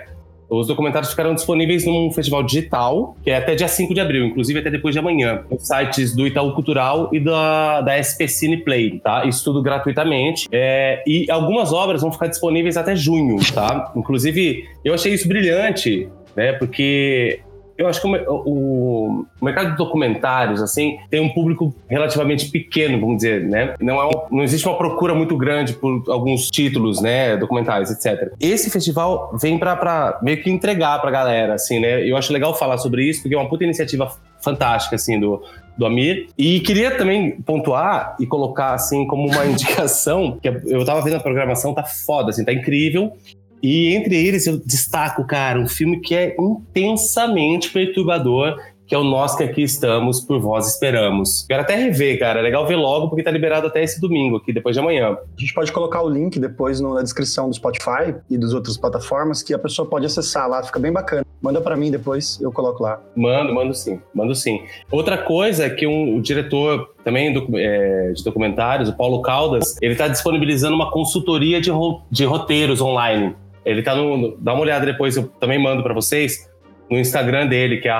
[0.49, 4.59] Os documentários ficarão disponíveis num festival digital, que é até dia 5 de abril, inclusive
[4.59, 8.99] até depois de amanhã, nos sites do Itaú Cultural e da, da SP Cine Play,
[8.99, 9.25] tá?
[9.25, 10.47] Isso tudo gratuitamente.
[10.49, 13.91] É, e algumas obras vão ficar disponíveis até junho, tá?
[13.93, 16.53] Inclusive, eu achei isso brilhante, né?
[16.53, 17.41] Porque
[17.77, 23.17] eu acho que o, o, mercado de documentários, assim, tem um público relativamente pequeno, vamos
[23.17, 23.75] dizer, né?
[23.79, 27.37] Não, é não existe uma procura muito grande por alguns títulos, né?
[27.37, 28.33] Documentários, etc.
[28.39, 32.03] Esse festival vem para meio que entregar pra galera, assim, né?
[32.03, 34.11] Eu acho legal falar sobre isso, porque é uma puta iniciativa
[34.41, 35.43] fantástica, assim, do,
[35.77, 36.29] do Amir.
[36.37, 41.19] E queria também pontuar e colocar, assim, como uma indicação, que eu tava vendo a
[41.19, 43.13] programação, tá foda, assim, tá incrível.
[43.61, 48.55] E entre eles eu destaco, cara, um filme que é intensamente perturbador,
[48.87, 51.45] que é o Nós que Aqui Estamos, Por Vós Esperamos.
[51.47, 52.39] Quero até rever, cara.
[52.39, 55.09] É legal ver logo, porque tá liberado até esse domingo, aqui, depois de amanhã.
[55.09, 59.43] A gente pode colocar o link depois na descrição do Spotify e das outras plataformas,
[59.43, 61.25] que a pessoa pode acessar lá, fica bem bacana.
[61.41, 62.99] Manda para mim depois, eu coloco lá.
[63.15, 64.61] Mando, mando sim, mando sim.
[64.89, 69.75] Outra coisa é que um, o diretor também do, é, de documentários, o Paulo Caldas,
[69.81, 73.35] ele tá disponibilizando uma consultoria de, ro de roteiros online.
[73.67, 74.37] Ele tá no.
[74.37, 76.49] Dá uma olhada depois, eu também mando para vocês,
[76.89, 77.91] no Instagram dele, que é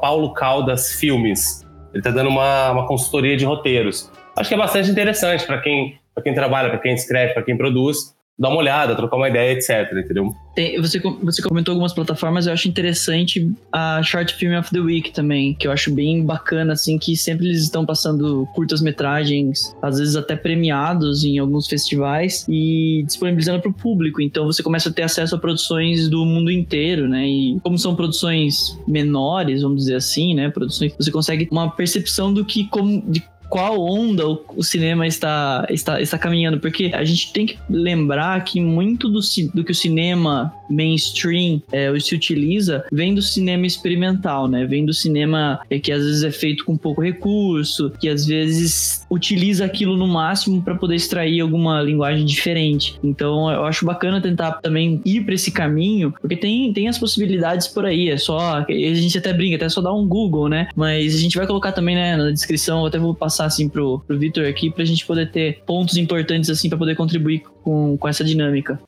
[0.00, 1.66] Paulo Caldas Filmes.
[1.94, 4.10] Ele tá dando uma, uma consultoria de roteiros.
[4.36, 8.14] Acho que é bastante interessante para quem, quem trabalha, para quem escreve, para quem produz
[8.42, 10.34] dar uma olhada, trocar uma ideia, etc, entendeu?
[10.52, 15.12] Tem, você, você comentou algumas plataformas, eu acho interessante a Short Film of the Week
[15.12, 20.16] também, que eu acho bem bacana, assim, que sempre eles estão passando curtas-metragens, às vezes
[20.16, 24.20] até premiados em alguns festivais e disponibilizando para o público.
[24.20, 27.24] Então você começa a ter acesso a produções do mundo inteiro, né?
[27.24, 30.50] E como são produções menores, vamos dizer assim, né?
[30.50, 33.22] Produções, você consegue uma percepção do que como, de
[33.52, 38.42] qual onda o, o, cinema está, está, está caminhando, porque a gente tem que lembrar
[38.44, 39.20] que muito do,
[39.52, 44.64] do que o cinema mainstream é, se utiliza vem do cinema experimental, né?
[44.64, 49.04] Vem do cinema é, que às vezes é feito com pouco recurso, que às vezes
[49.10, 52.98] utiliza aquilo no máximo para poder extrair alguma linguagem diferente.
[53.04, 57.68] Então eu acho bacana tentar também ir para esse caminho, porque tem, tem as possibilidades
[57.68, 58.08] por aí.
[58.08, 58.64] É só.
[58.66, 60.68] A gente até brinca, até só dar um Google, né?
[60.74, 63.68] Mas a gente vai colocar também né, na descrição, eu até vou passar passar assim
[63.68, 67.96] pro, pro Vitor aqui pra gente poder ter pontos importantes assim para poder contribuir com,
[67.96, 68.78] com essa dinâmica.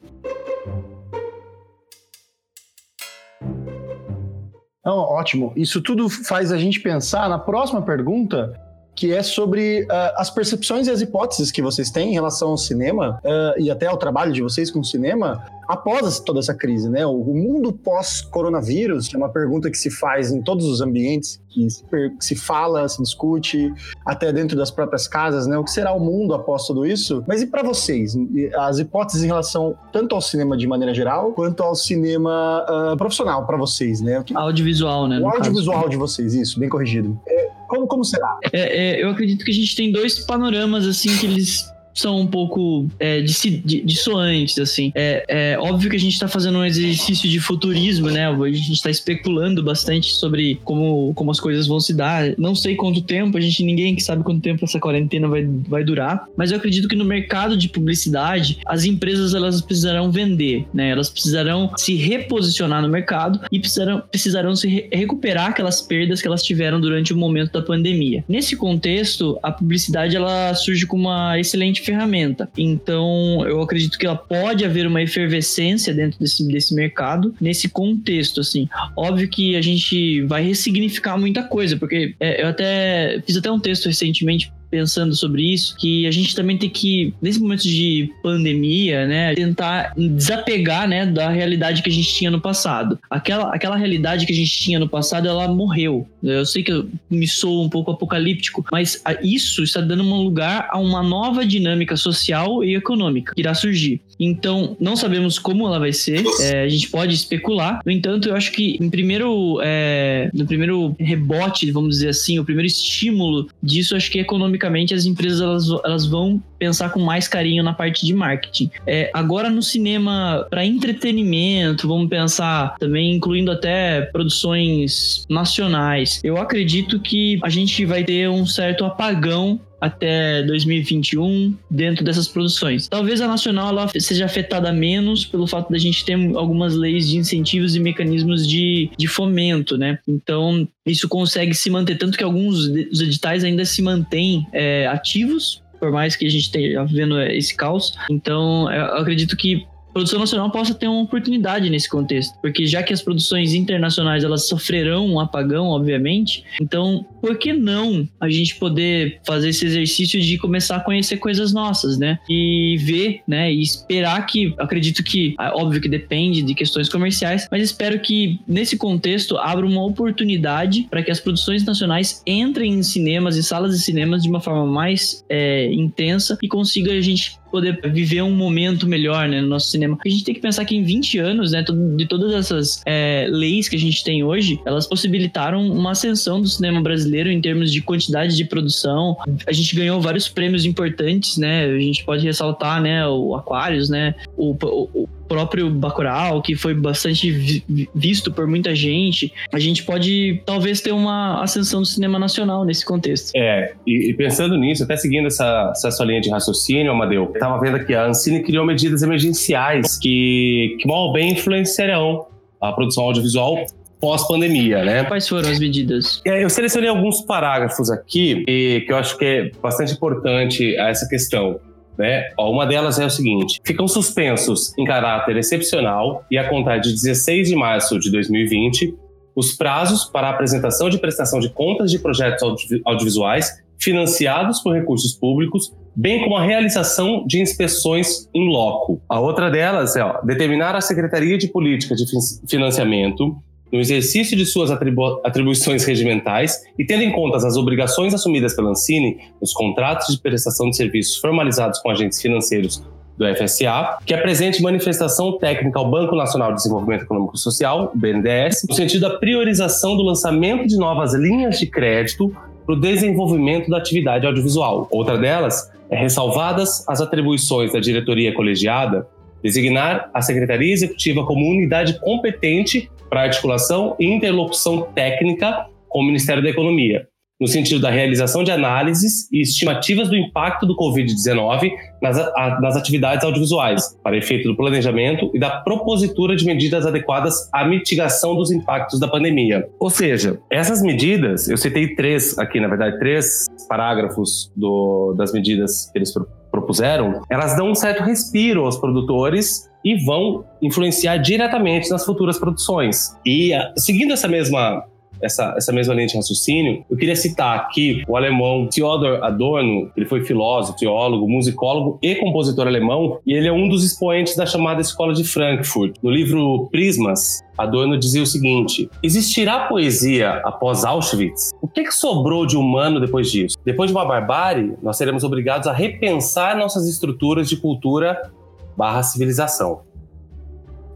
[4.84, 5.52] Não, ótimo.
[5.56, 8.52] Isso tudo faz a gente pensar na próxima pergunta,
[8.94, 12.56] que é sobre uh, as percepções e as hipóteses que vocês têm em relação ao
[12.56, 16.88] cinema uh, e até ao trabalho de vocês com o cinema após toda essa crise,
[16.88, 17.06] né?
[17.06, 21.84] O mundo pós-coronavírus é uma pergunta que se faz em todos os ambientes, que se,
[22.20, 23.72] se, fala, se discute,
[24.04, 25.56] até dentro das próprias casas, né?
[25.56, 27.24] O que será o mundo após tudo isso?
[27.26, 28.16] Mas e para vocês?
[28.56, 33.46] As hipóteses em relação tanto ao cinema de maneira geral, quanto ao cinema uh, profissional
[33.46, 34.22] para vocês, né?
[34.34, 35.18] Audiovisual, né?
[35.20, 35.90] O audiovisual caso.
[35.90, 37.18] de vocês, isso, bem corrigido.
[37.26, 38.38] É, como, como será?
[38.52, 42.26] É, é, eu acredito que a gente tem dois panoramas, assim, que eles são um
[42.26, 44.92] pouco é, dissoantes, assim.
[44.94, 48.26] É, é, óbvio que a gente está fazendo um exercício de futurismo, né?
[48.28, 52.34] A gente está especulando bastante sobre como, como as coisas vão se dar.
[52.36, 55.84] Não sei quanto tempo, a gente ninguém que sabe quanto tempo essa quarentena vai, vai
[55.84, 60.90] durar, mas eu acredito que no mercado de publicidade, as empresas elas precisarão vender, né?
[60.90, 66.26] Elas precisarão se reposicionar no mercado e precisarão, precisarão se re recuperar aquelas perdas que
[66.26, 68.24] elas tiveram durante o momento da pandemia.
[68.28, 72.48] Nesse contexto, a publicidade ela surge com uma excelente ferramenta.
[72.56, 78.40] Então, eu acredito que ela pode haver uma efervescência dentro desse, desse mercado, nesse contexto,
[78.40, 78.68] assim.
[78.96, 83.60] Óbvio que a gente vai ressignificar muita coisa, porque é, eu até fiz até um
[83.60, 89.06] texto recentemente pensando sobre isso, que a gente também tem que, nesse momento de pandemia,
[89.06, 92.98] né, tentar desapegar, né, da realidade que a gente tinha no passado.
[93.08, 96.08] Aquela, aquela realidade que a gente tinha no passado, ela morreu.
[96.20, 100.66] Eu sei que eu me sou um pouco apocalíptico, mas isso está dando um lugar
[100.72, 104.00] a uma nova dinâmica social e econômica que irá surgir.
[104.18, 107.80] Então, não sabemos como ela vai ser, é, a gente pode especular.
[107.84, 112.44] No entanto, eu acho que em primeiro, é, no primeiro rebote, vamos dizer assim, o
[112.44, 117.62] primeiro estímulo disso, acho que economicamente as empresas elas, elas vão pensar com mais carinho
[117.62, 118.70] na parte de marketing.
[118.86, 126.20] É, agora no cinema, para entretenimento, vamos pensar também incluindo até produções nacionais.
[126.24, 132.88] Eu acredito que a gente vai ter um certo apagão até 2021 dentro dessas produções.
[132.88, 137.18] Talvez a nacional ela seja afetada menos pelo fato da gente ter algumas leis de
[137.18, 139.98] incentivos e mecanismos de, de fomento, né?
[140.08, 145.62] Então isso consegue se manter tanto que alguns dos editais ainda se mantêm é, ativos
[145.80, 147.92] por mais que a gente esteja vendo esse caos.
[148.08, 152.92] Então, eu acredito que produção nacional possa ter uma oportunidade nesse contexto, porque já que
[152.92, 159.20] as produções internacionais elas sofrerão um apagão, obviamente, então por que não a gente poder
[159.24, 162.18] fazer esse exercício de começar a conhecer coisas nossas, né?
[162.28, 163.52] E ver, né?
[163.52, 168.40] E esperar que, acredito que, ah, óbvio que depende de questões comerciais, mas espero que
[168.46, 173.76] nesse contexto abra uma oportunidade para que as produções nacionais entrem em cinemas e salas
[173.76, 178.34] de cinemas de uma forma mais é, intensa e consiga a gente poder viver um
[178.34, 179.96] momento melhor né, no nosso cinema.
[180.04, 181.64] A gente tem que pensar que em 20 anos, né,
[181.96, 186.48] de todas essas é, leis que a gente tem hoje, elas possibilitaram uma ascensão do
[186.48, 189.16] cinema brasileiro em termos de quantidade de produção.
[189.46, 191.66] A gente ganhou vários prêmios importantes, né?
[191.66, 194.56] A gente pode ressaltar, né, o Aquarius, né, o,
[194.92, 200.92] o próprio Bacurau, que foi bastante visto por muita gente, a gente pode talvez ter
[200.92, 203.32] uma ascensão do cinema nacional nesse contexto.
[203.34, 207.40] É, e, e pensando nisso, até seguindo essa, essa sua linha de raciocínio, Amadeu, eu
[207.40, 212.26] tava vendo que a Ancine criou medidas emergenciais que, que mal bem influenciarão
[212.60, 213.64] a produção audiovisual
[214.00, 215.04] pós-pandemia, né?
[215.04, 216.20] Quais foram as medidas?
[216.26, 221.58] Eu selecionei alguns parágrafos aqui que eu acho que é bastante importante essa questão.
[221.98, 222.30] Né?
[222.36, 226.92] Ó, uma delas é o seguinte: ficam suspensos em caráter excepcional e a contar de
[226.92, 228.94] 16 de março de 2020
[229.36, 232.42] os prazos para apresentação de prestação de contas de projetos
[232.84, 239.02] audiovisuais financiados por recursos públicos, bem como a realização de inspeções em loco.
[239.08, 242.04] A outra delas é ó, determinar a Secretaria de Política de
[242.48, 243.36] Financiamento
[243.72, 248.70] no exercício de suas atribu atribuições regimentais e tendo em conta as obrigações assumidas pela
[248.70, 252.82] Ancine nos contratos de prestação de serviços formalizados com agentes financeiros
[253.16, 258.66] do FSA, que apresente manifestação técnica ao Banco Nacional de Desenvolvimento Econômico e Social, BNDES,
[258.68, 262.34] no sentido da priorização do lançamento de novas linhas de crédito
[262.66, 264.88] para o desenvolvimento da atividade audiovisual.
[264.90, 269.06] Outra delas é ressalvadas as atribuições da diretoria colegiada
[269.44, 276.42] designar a Secretaria Executiva como unidade competente para articulação e interlocução técnica com o Ministério
[276.42, 277.06] da Economia,
[277.40, 281.70] no sentido da realização de análises e estimativas do impacto do Covid-19
[282.02, 282.16] nas,
[282.60, 288.34] nas atividades audiovisuais, para efeito do planejamento e da propositura de medidas adequadas à mitigação
[288.34, 289.64] dos impactos da pandemia.
[289.78, 295.88] Ou seja, essas medidas, eu citei três aqui, na verdade, três parágrafos do, das medidas
[295.92, 296.12] que eles
[296.54, 303.16] propuseram, elas dão um certo respiro aos produtores e vão influenciar diretamente nas futuras produções.
[303.26, 304.84] E seguindo essa mesma
[305.24, 310.06] essa, essa mesma linha de raciocínio, eu queria citar aqui o alemão Theodor Adorno, ele
[310.06, 314.80] foi filósofo, teólogo, musicólogo e compositor alemão, e ele é um dos expoentes da chamada
[314.80, 315.96] Escola de Frankfurt.
[316.02, 321.52] No livro Prismas, Adorno dizia o seguinte: Existirá poesia após Auschwitz?
[321.60, 323.56] O que, que, sobrou de humano depois disso?
[323.64, 328.30] Depois de uma barbárie, nós seremos obrigados a repensar nossas estruturas de cultura
[328.76, 329.82] barra civilização.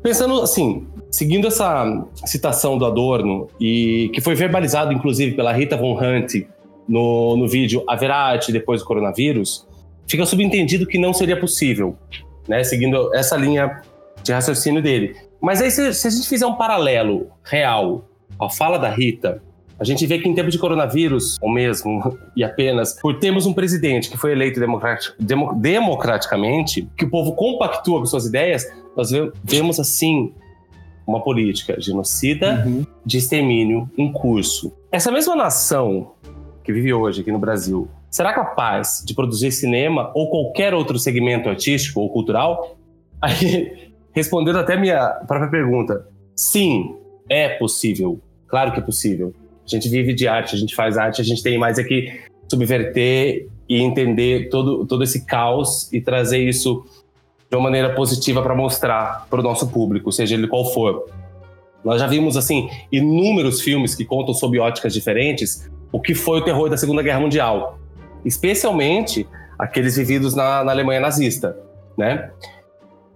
[0.02, 5.98] Pensando assim, seguindo essa citação do Adorno, e que foi verbalizado inclusive pela Rita Von
[5.98, 6.46] Hunt
[6.88, 9.66] no, no vídeo Haverá Arte depois do coronavírus,
[10.06, 11.96] fica subentendido que não seria possível,
[12.46, 12.64] né?
[12.64, 13.82] Seguindo essa linha
[14.22, 15.14] de raciocínio dele.
[15.40, 18.04] Mas aí, se, se a gente fizer um paralelo real
[18.40, 19.42] à fala da Rita
[19.78, 23.52] a gente vê que em tempo de coronavírus, ou mesmo e apenas por termos um
[23.52, 24.60] presidente que foi eleito
[25.56, 28.64] democraticamente, que o povo compactua com suas ideias,
[28.96, 29.10] nós
[29.44, 30.32] vemos assim
[31.08, 32.84] uma política genocida uhum.
[33.04, 34.76] de extermínio em curso.
[34.92, 36.12] Essa mesma nação
[36.62, 41.48] que vive hoje aqui no Brasil será capaz de produzir cinema ou qualquer outro segmento
[41.48, 42.76] artístico ou cultural?
[43.20, 46.94] Aí, respondendo até minha própria pergunta, sim,
[47.28, 48.20] é possível.
[48.46, 49.34] Claro que é possível.
[49.64, 52.20] A gente vive de arte, a gente faz arte, a gente tem mais é que
[52.50, 56.84] subverter e entender todo, todo esse caos e trazer isso
[57.50, 61.06] de uma maneira positiva para mostrar para o nosso público, seja ele qual for.
[61.84, 66.44] Nós já vimos assim inúmeros filmes que contam sob óticas diferentes o que foi o
[66.44, 67.78] terror da Segunda Guerra Mundial,
[68.24, 69.26] especialmente
[69.58, 71.56] aqueles vividos na, na Alemanha nazista,
[71.96, 72.30] né?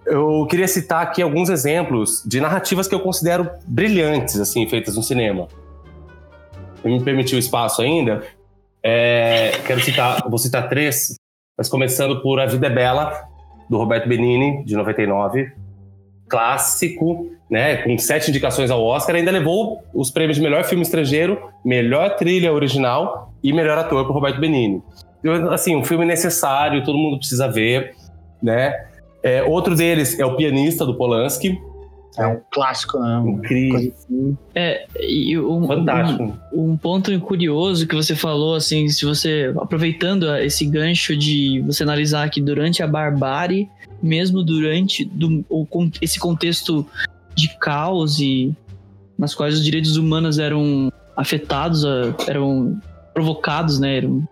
[0.04, 5.02] Eu queria citar aqui alguns exemplos de narrativas que eu considero brilhantes, assim, feitas no
[5.02, 5.46] cinema
[6.90, 8.22] me permitiu espaço ainda,
[8.82, 11.14] é, quero citar, vou citar três,
[11.56, 13.28] mas começando por A Vida é Bela,
[13.72, 15.50] do Roberto Benini, de 99,
[16.28, 21.40] clássico, né, com sete indicações ao Oscar, ainda levou os prêmios de melhor filme estrangeiro,
[21.64, 24.82] melhor trilha original e melhor ator para Roberto Benini.
[25.50, 27.94] Assim, um filme necessário, todo mundo precisa ver,
[28.42, 28.74] né?
[29.22, 31.58] É, outro deles é o Pianista, do Polanski,
[32.16, 33.22] é um clássico, né?
[33.26, 33.92] Incrível.
[33.94, 34.36] Assim.
[34.54, 36.38] É, e um, Fantástico.
[36.52, 41.82] Um, um, ponto curioso que você falou, assim, se você, aproveitando esse gancho de você
[41.82, 43.68] analisar que durante a barbárie,
[44.02, 45.66] mesmo durante do, o,
[46.02, 46.86] esse contexto
[47.34, 48.54] de caos e
[49.18, 51.84] nas quais os direitos humanos eram afetados,
[52.26, 52.78] eram
[53.14, 53.98] provocados, né?
[53.98, 54.28] Eram,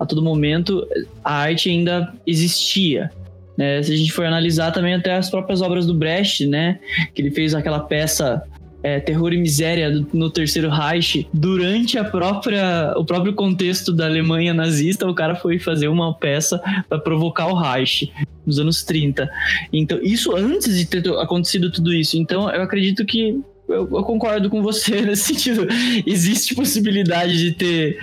[0.00, 0.86] a todo momento,
[1.22, 3.10] a arte ainda existia.
[3.58, 3.82] Né?
[3.82, 6.78] Se a gente for analisar também até as próprias obras do Brecht, né?
[7.12, 8.40] Que ele fez aquela peça
[8.82, 14.54] é, Terror e Miséria no Terceiro Reich, durante a própria, o próprio contexto da Alemanha
[14.54, 18.12] nazista, o cara foi fazer uma peça para provocar o Reich
[18.46, 19.28] nos anos 30.
[19.72, 22.16] Então, isso antes de ter acontecido tudo isso.
[22.16, 25.66] Então, eu acredito que eu, eu concordo com você nesse sentido.
[26.06, 27.98] Existe possibilidade de ter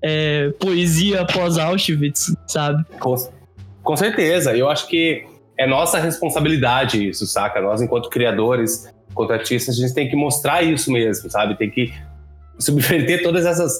[0.00, 2.84] é, poesia após Auschwitz, sabe?
[3.00, 3.16] Com,
[3.82, 4.56] com certeza.
[4.56, 5.26] Eu acho que
[5.58, 7.60] é nossa responsabilidade isso, saca?
[7.60, 11.56] Nós, enquanto criadores, enquanto artistas, a gente tem que mostrar isso mesmo, sabe?
[11.56, 11.92] Tem que
[12.58, 13.72] subverter todas essas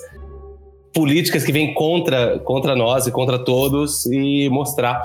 [0.92, 5.02] políticas que vêm contra, contra nós e contra todos e mostrar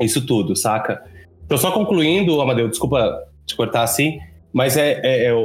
[0.00, 1.02] isso tudo, saca?
[1.44, 4.20] Então, só concluindo, Amadeu, desculpa te cortar assim,
[4.52, 5.38] mas é, é, é o,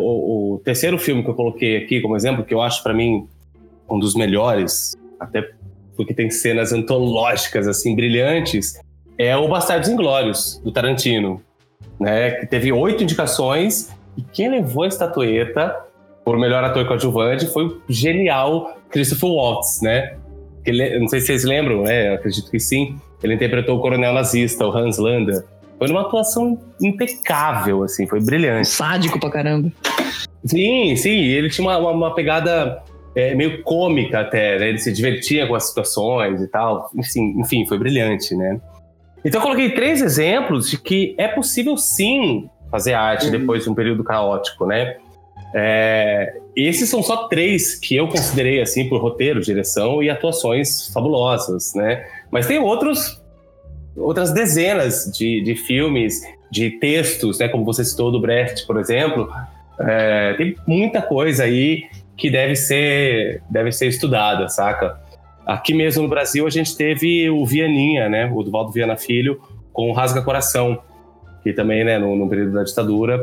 [0.54, 3.28] o, terceiro filme que eu coloquei aqui como exemplo, que eu acho para mim
[3.90, 5.50] um dos melhores, até
[5.96, 8.80] porque tem cenas antológicas, assim, brilhantes,
[9.18, 11.42] é o Bastardos Inglórios, do Tarantino,
[12.00, 12.32] né?
[12.32, 15.76] Que teve oito indicações e quem levou a estatueta
[16.24, 20.16] por melhor ator coadjuvante foi o genial Christopher Waltz, né?
[20.66, 22.10] Ele, não sei se vocês lembram, né?
[22.10, 22.98] Eu acredito que sim.
[23.24, 25.46] Ele interpretou o coronel nazista, o Hans Landa.
[25.78, 28.68] Foi uma atuação impecável, assim, foi brilhante.
[28.68, 29.72] Sádico pra caramba.
[30.44, 31.10] Sim, sim.
[31.10, 32.82] Ele tinha uma, uma, uma pegada
[33.16, 34.70] é, meio cômica até, né?
[34.70, 36.92] Ele se divertia com as situações e tal.
[36.96, 38.60] Enfim, enfim, foi brilhante, né?
[39.24, 43.32] Então eu coloquei três exemplos de que é possível sim fazer arte uhum.
[43.32, 44.98] depois de um período caótico, né?
[45.54, 51.74] É, esses são só três que eu considerei assim por roteiro, direção e atuações fabulosas,
[51.74, 52.06] né?
[52.30, 53.24] Mas tem outros,
[53.96, 57.48] outras dezenas de, de filmes, de textos, né?
[57.48, 59.30] Como você citou do Brecht, por exemplo.
[59.80, 61.86] É, tem muita coisa aí
[62.18, 65.00] que deve ser, deve ser estudada, saca?
[65.46, 68.32] Aqui mesmo no Brasil a gente teve o Vianinha, né?
[68.34, 69.40] O Duvaldo Viana Filho,
[69.72, 70.82] com o Rasga Coração,
[71.44, 73.22] que também, né, no, no período da ditadura,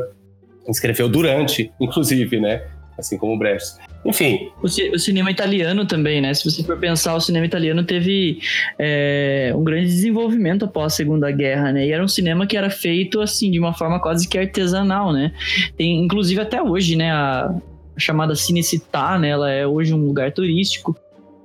[0.69, 2.63] escreveu durante, inclusive, né?
[2.97, 3.75] Assim como o Brecht.
[4.05, 4.51] Enfim.
[4.61, 6.33] O, o, cinema italiano também, né?
[6.33, 8.39] Se você for pensar, o cinema italiano teve
[8.77, 11.87] é, um grande desenvolvimento após a Segunda Guerra, né?
[11.87, 15.31] E era um cinema que era feito, assim, de uma forma quase que artesanal, né?
[15.75, 17.11] Tem, inclusive, até hoje, né?
[17.11, 17.55] A,
[17.97, 19.29] chamada Cinecittà, né?
[19.29, 20.95] Ela é hoje um lugar turístico,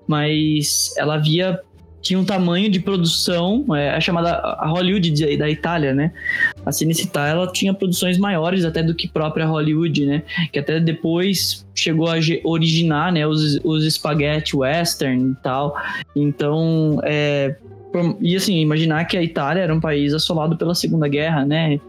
[0.07, 1.61] mas ela havia
[2.01, 6.12] tinha um tamanho de produção, é, a chamada a Hollywood de, da Itália, né?
[6.64, 10.22] A Cinecittà, ela tinha produções maiores até do que própria Hollywood, né?
[10.53, 15.76] Que até depois chegou a originar, né, os, os spaghetti western e tal.
[16.14, 17.57] Então, é,
[18.20, 21.80] e assim, imaginar que a Itália era um país assolado pela Segunda Guerra, né?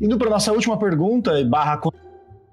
[0.00, 1.80] Indo para nossa última pergunta, barra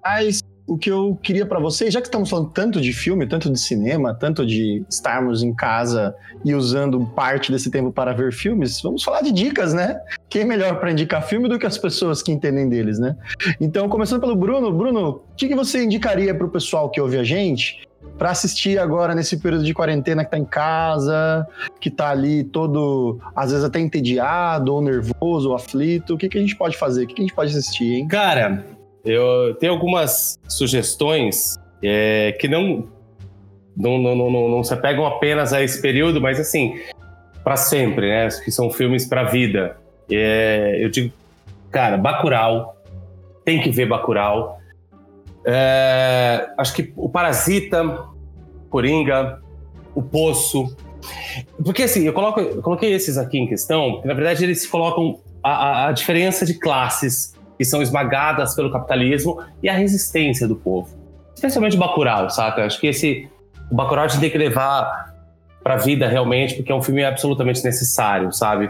[0.04, 3.52] mas o que eu queria para vocês, já que estamos falando tanto de filme, tanto
[3.52, 8.82] de cinema, tanto de estarmos em casa e usando parte desse tempo para ver filmes,
[8.82, 10.00] vamos falar de dicas, né?
[10.30, 13.16] Quem é melhor para indicar filme do que as pessoas que entendem deles, né?
[13.60, 17.18] Então, começando pelo Bruno, Bruno, o que, que você indicaria para o pessoal que ouve
[17.18, 17.82] a gente
[18.18, 21.46] para assistir agora nesse período de quarentena que tá em casa,
[21.80, 26.14] que tá ali todo, às vezes até entediado, ou nervoso, ou aflito?
[26.14, 27.04] O que, que a gente pode fazer?
[27.04, 28.08] O que, que a gente pode assistir, hein?
[28.08, 28.66] Cara,
[29.04, 32.88] eu tenho algumas sugestões é, que não
[33.76, 36.80] não, não, não, não, se apegam apenas a esse período, mas assim,
[37.44, 38.30] para sempre, né?
[38.44, 39.78] Que são filmes para vida.
[40.12, 41.12] É, eu digo,
[41.72, 42.78] cara, Bacurau,
[43.44, 44.60] tem que ver Bacurau.
[45.46, 48.08] É, acho que o Parasita,
[48.70, 49.42] Coringa,
[49.94, 50.76] o Poço.
[51.64, 55.20] Porque assim, eu, coloco, eu coloquei esses aqui em questão, porque na verdade eles colocam
[55.44, 60.56] a, a, a diferença de classes que são esmagadas pelo capitalismo e a resistência do
[60.56, 60.90] povo.
[61.36, 62.66] Especialmente o Bacurau, saca?
[62.66, 63.30] Acho que esse
[63.70, 65.14] o Bacurau a gente tem que levar
[65.64, 68.70] para a vida realmente, porque é um filme absolutamente necessário, sabe?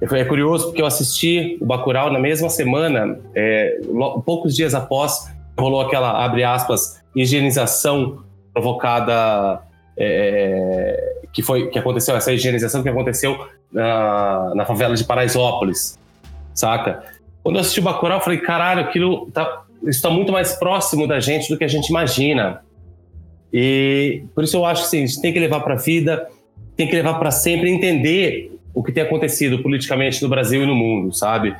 [0.00, 3.80] É curioso porque eu assisti o Bacurau na mesma semana, é,
[4.26, 9.60] poucos dias após rolou aquela, abre aspas, higienização provocada,
[9.96, 15.98] é, que foi que aconteceu, essa higienização que aconteceu na, na favela de Paraisópolis,
[16.54, 17.02] saca?
[17.42, 21.06] Quando eu assisti o Bacurau, eu falei, caralho, aquilo tá, isso está muito mais próximo
[21.06, 22.62] da gente do que a gente imagina.
[23.52, 26.28] E por isso eu acho que assim, a gente tem que levar para a vida,
[26.76, 30.74] tem que levar para sempre, entender o que tem acontecido politicamente no Brasil e no
[30.74, 31.56] mundo, sabe?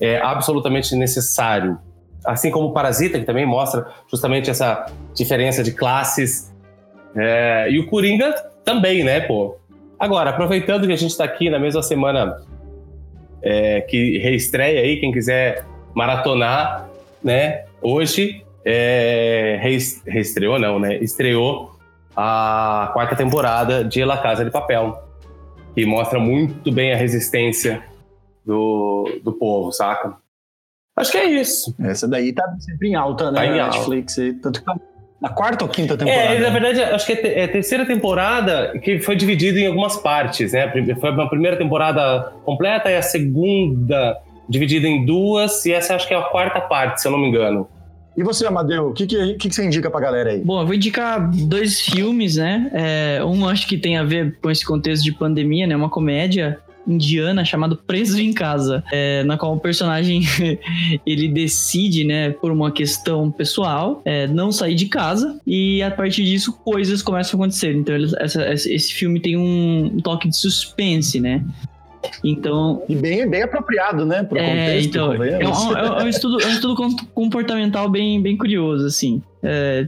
[0.00, 1.78] É absolutamente necessário.
[2.24, 6.52] Assim como o Parasita, que também mostra justamente essa diferença de classes.
[7.16, 8.32] É, e o Coringa
[8.64, 9.56] também, né, pô?
[9.98, 12.42] Agora, aproveitando que a gente está aqui na mesma semana
[13.42, 15.64] é, que reestreia aí, quem quiser
[15.94, 16.88] maratonar,
[17.22, 17.64] né?
[17.82, 19.58] Hoje é,
[20.06, 20.96] reestreou, não, né?
[20.98, 21.72] Estreou
[22.16, 25.02] a quarta temporada de La Casa de Papel,
[25.74, 27.82] que mostra muito bem a resistência
[28.44, 30.16] do, do povo, saca?
[30.96, 31.74] Acho que é isso.
[31.80, 33.38] Essa daí tá sempre em alta, né?
[33.38, 34.18] Tá em Netflix.
[34.18, 34.38] Alta.
[34.42, 34.76] Tanto que tá
[35.20, 36.34] na quarta ou quinta temporada?
[36.34, 40.52] É, na verdade, acho que é a terceira temporada que foi dividida em algumas partes,
[40.52, 40.72] né?
[40.98, 44.18] Foi uma primeira temporada completa e a segunda
[44.48, 47.28] dividida em duas, e essa acho que é a quarta parte, se eu não me
[47.28, 47.68] engano.
[48.16, 50.40] E você, Amadeu, o que, que, que, você indica pra galera aí?
[50.40, 52.68] Bom, eu vou indicar dois filmes, né?
[52.74, 55.76] É, um acho que tem a ver com esse contexto de pandemia, né?
[55.76, 56.58] Uma comédia
[56.90, 60.22] indiana chamado Preso em Casa, é, na qual o personagem
[61.06, 66.24] ele decide, né, por uma questão pessoal, é, não sair de casa e a partir
[66.24, 67.74] disso coisas começam a acontecer.
[67.74, 71.44] Então ele, essa, esse filme tem um, toque de suspense, né?
[72.24, 72.82] Então.
[72.88, 74.22] E bem, bem apropriado, né?
[74.22, 78.86] Pro é, então, é, um, é, um estudo, é um estudo comportamental bem, bem curioso,
[78.86, 79.22] assim.
[79.42, 79.86] É,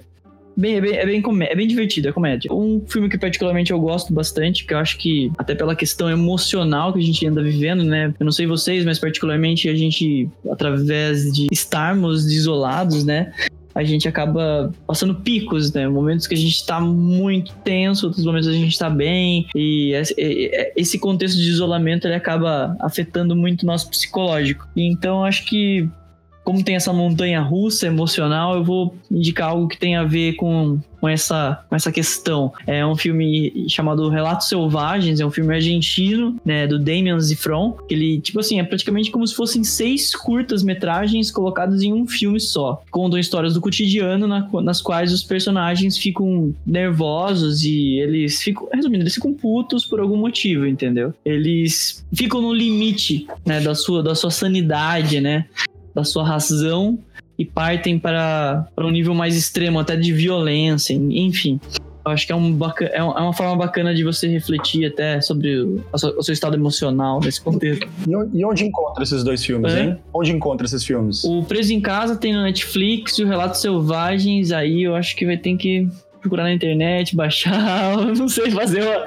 [0.57, 2.53] Bem, é, bem, é, bem, é bem divertido, é comédia.
[2.53, 6.93] Um filme que particularmente eu gosto bastante, que eu acho que, até pela questão emocional
[6.93, 8.13] que a gente anda vivendo, né?
[8.19, 13.33] Eu não sei vocês, mas particularmente a gente, através de estarmos isolados, né?
[13.75, 15.89] a gente acaba passando picos, né?
[15.89, 19.47] Momentos que a gente tá muito tenso, outros momentos a gente tá bem.
[19.55, 19.93] E
[20.77, 24.69] esse contexto de isolamento ele acaba afetando muito o nosso psicológico.
[24.77, 25.89] Então acho que
[26.45, 30.79] como tem essa montanha russa emocional, eu vou indicar algo que tem a ver com,
[31.01, 32.53] com, essa, com essa questão.
[32.67, 37.77] É um filme chamado Relatos Selvagens, é um filme argentino, né, do Damien Zifron.
[37.89, 42.83] Ele, tipo assim, é praticamente como se fossem seis curtas-metragens colocadas em um filme só.
[42.91, 49.05] Contam histórias do cotidiano na, nas quais os personagens ficam nervosos e eles ficam, resumindo,
[49.05, 51.15] eles ficam putos por algum motivo, entendeu?
[51.25, 55.47] Eles ficam no limite, né, da sua, da sua sanidade, né?
[55.95, 56.99] Da sua razão
[57.39, 61.61] e partem para, para um nível mais extremo, até de violência, enfim.
[62.05, 65.61] Eu acho que é, um é, é uma forma bacana de você refletir até sobre
[65.61, 67.89] o, o seu estado emocional nesse contexto.
[68.35, 69.85] E onde encontra esses dois filmes, é?
[69.85, 69.99] hein?
[70.13, 71.23] Onde encontra esses filmes?
[71.23, 75.25] O Preso em Casa tem no Netflix e o Relatos Selvagens, aí eu acho que
[75.25, 75.89] vai ter que
[76.21, 79.07] procurar na internet, baixar, não sei, fazer uma...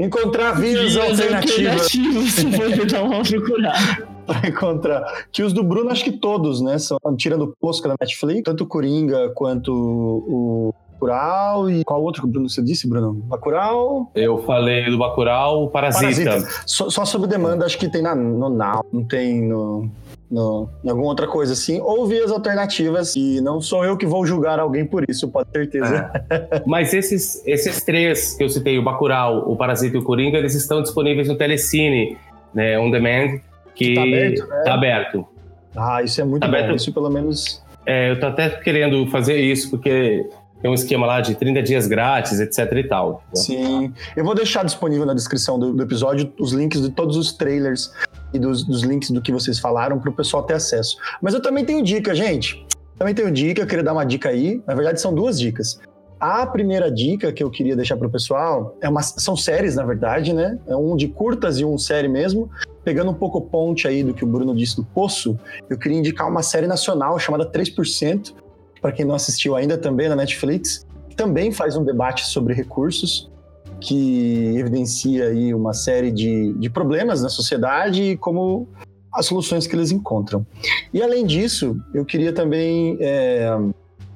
[0.06, 1.82] Encontrar vias, alternativas.
[1.82, 2.44] alternativas
[2.76, 4.13] pra dar uma procurada.
[4.26, 5.26] para encontrar.
[5.30, 6.78] Que os do Bruno, acho que todos, né?
[6.78, 12.22] São, tirando o Posca da Netflix, tanto o Coringa quanto o Bacurau e qual outro
[12.22, 13.12] que o Bruno você disse, Bruno?
[13.12, 14.10] Bacurau?
[14.14, 16.24] Eu falei do Bacurau, Parasita.
[16.24, 16.62] Parasita.
[16.66, 19.90] Só, só sob demanda, acho que tem na, no Now, não tem no,
[20.30, 24.24] no, em alguma outra coisa assim, ou vias alternativas, e não sou eu que vou
[24.24, 26.10] julgar alguém por isso, pode ter certeza.
[26.30, 26.62] É.
[26.66, 30.54] Mas esses, esses três que eu citei, o Bacurau, o Parasita e o Coringa, eles
[30.54, 32.16] estão disponíveis no Telecine,
[32.54, 33.40] né, on demand,
[33.74, 34.62] que tá aberto, né?
[34.64, 35.28] tá aberto.
[35.76, 36.56] Ah, isso é muito tá bom.
[36.56, 36.76] Aberto.
[36.76, 37.62] Isso pelo menos.
[37.86, 40.26] É, eu tô até querendo fazer isso, porque
[40.62, 43.22] tem um esquema lá de 30 dias grátis, etc e tal.
[43.34, 43.92] Sim.
[44.16, 47.92] Eu vou deixar disponível na descrição do, do episódio os links de todos os trailers
[48.32, 50.96] e dos, dos links do que vocês falaram para o pessoal ter acesso.
[51.20, 52.66] Mas eu também tenho dica, gente.
[52.96, 54.62] Também tenho dica, eu queria dar uma dica aí.
[54.66, 55.78] Na verdade, são duas dicas.
[56.26, 59.84] A primeira dica que eu queria deixar para o pessoal é uma, são séries, na
[59.84, 60.58] verdade, né?
[60.66, 62.48] É um de curtas e um série mesmo.
[62.82, 66.26] Pegando um pouco ponte aí do que o Bruno disse do Poço, eu queria indicar
[66.26, 68.32] uma série nacional chamada 3%,
[68.80, 73.30] para quem não assistiu ainda também na Netflix, que também faz um debate sobre recursos,
[73.78, 78.66] que evidencia aí uma série de, de problemas na sociedade e como
[79.12, 80.46] as soluções que eles encontram.
[80.90, 83.54] E além disso, eu queria também é,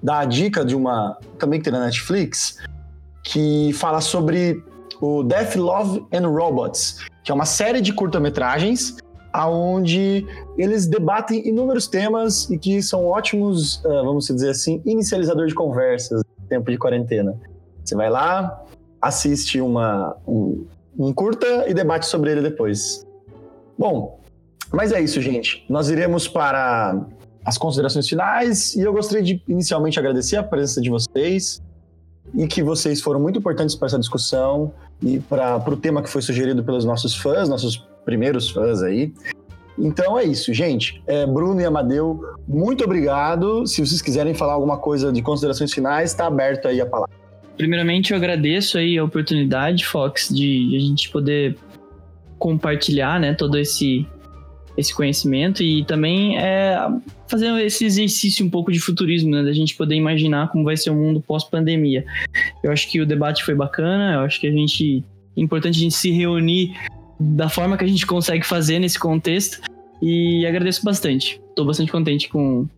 [0.03, 2.59] dar a dica de uma também que tem na Netflix
[3.25, 4.63] que fala sobre
[5.01, 8.97] o Death, Love and Robots, que é uma série de curta-metragens
[9.33, 10.27] aonde
[10.57, 16.23] eles debatem inúmeros temas e que são ótimos, uh, vamos dizer assim, inicializador de conversas
[16.41, 17.39] no tempo de quarentena.
[17.85, 18.65] Você vai lá,
[19.01, 20.67] assiste uma, um,
[20.99, 23.07] um curta e debate sobre ele depois.
[23.79, 24.19] Bom,
[24.73, 25.65] mas é isso, gente.
[25.69, 26.99] Nós iremos para
[27.49, 31.63] as considerações finais e eu gostaria de inicialmente agradecer a presença de vocês
[32.35, 34.71] e que vocês foram muito importantes para essa discussão
[35.03, 39.15] e para o tema que foi sugerido pelos nossos fãs, nossos primeiros fãs aí.
[39.79, 41.03] Então é isso, gente.
[41.07, 43.67] É, Bruno e Amadeu, muito obrigado.
[43.67, 47.15] Se vocês quiserem falar alguma coisa de considerações finais, está aberto aí a palavra.
[47.57, 51.57] Primeiramente, eu agradeço aí a oportunidade, Fox, de a gente poder
[52.39, 54.07] compartilhar, né, todo esse
[54.79, 56.79] esse conhecimento e também é,
[57.27, 59.43] fazer esse exercício um pouco de futurismo, né?
[59.43, 62.05] Da gente poder imaginar como vai ser o mundo pós-pandemia.
[62.63, 65.03] Eu acho que o debate foi bacana, eu acho que a gente.
[65.37, 66.77] É importante a gente se reunir
[67.19, 69.61] da forma que a gente consegue fazer nesse contexto.
[70.01, 71.41] E agradeço bastante.
[71.49, 72.69] Estou bastante contente com,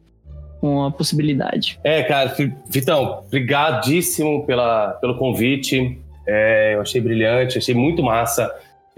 [0.59, 1.79] com a possibilidade.
[1.85, 2.35] É, cara,
[2.67, 5.99] Vitão, brigadíssimo pela, pelo convite.
[6.27, 8.51] É, eu achei brilhante, achei muito massa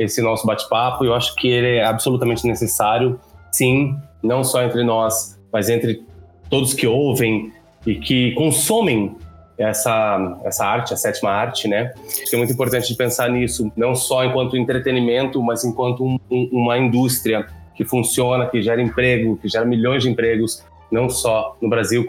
[0.03, 1.05] esse nosso bate-papo.
[1.05, 3.19] Eu acho que ele é absolutamente necessário,
[3.51, 6.05] sim, não só entre nós, mas entre
[6.49, 7.53] todos que ouvem
[7.87, 9.17] e que consomem
[9.59, 11.93] essa, essa arte, a sétima arte, né?
[12.33, 17.47] É muito importante pensar nisso, não só enquanto entretenimento, mas enquanto um, um, uma indústria
[17.75, 22.07] que funciona, que gera emprego, que gera milhões de empregos, não só no Brasil,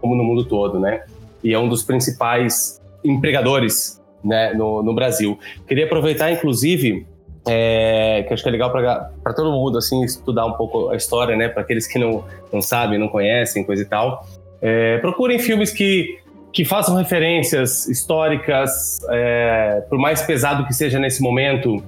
[0.00, 1.04] como no mundo todo, né?
[1.42, 5.38] E é um dos principais empregadores né, no, no Brasil.
[5.66, 7.06] Queria aproveitar, inclusive,
[7.46, 11.36] é, que acho que é legal para todo mundo assim estudar um pouco a história,
[11.36, 11.48] né?
[11.48, 14.26] Para aqueles que não, não sabem, não conhecem, coisa e tal.
[14.60, 16.18] É, procurem filmes que,
[16.52, 21.82] que façam referências históricas, é, por mais pesado que seja nesse momento.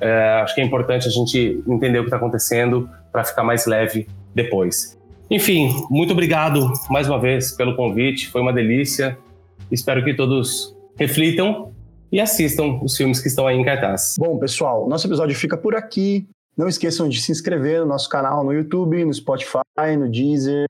[0.00, 3.66] É, acho que é importante a gente entender o que está acontecendo para ficar mais
[3.66, 4.98] leve depois.
[5.30, 9.16] Enfim, muito obrigado mais uma vez pelo convite, foi uma delícia.
[9.70, 11.70] Espero que todos reflitam
[12.12, 14.16] e assistam os filmes que estão aí em cartaz.
[14.18, 16.28] Bom, pessoal, nosso episódio fica por aqui.
[16.56, 20.66] Não esqueçam de se inscrever no nosso canal no YouTube, no Spotify, no Deezer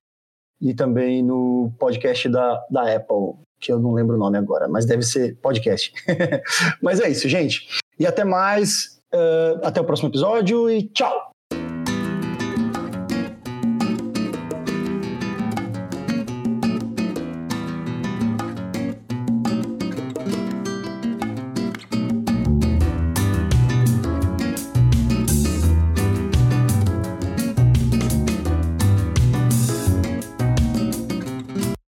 [0.60, 4.84] e também no podcast da, da Apple, que eu não lembro o nome agora, mas
[4.84, 5.92] deve ser podcast.
[6.82, 7.66] mas é isso, gente.
[7.98, 9.00] E até mais.
[9.12, 11.29] Uh, até o próximo episódio e tchau!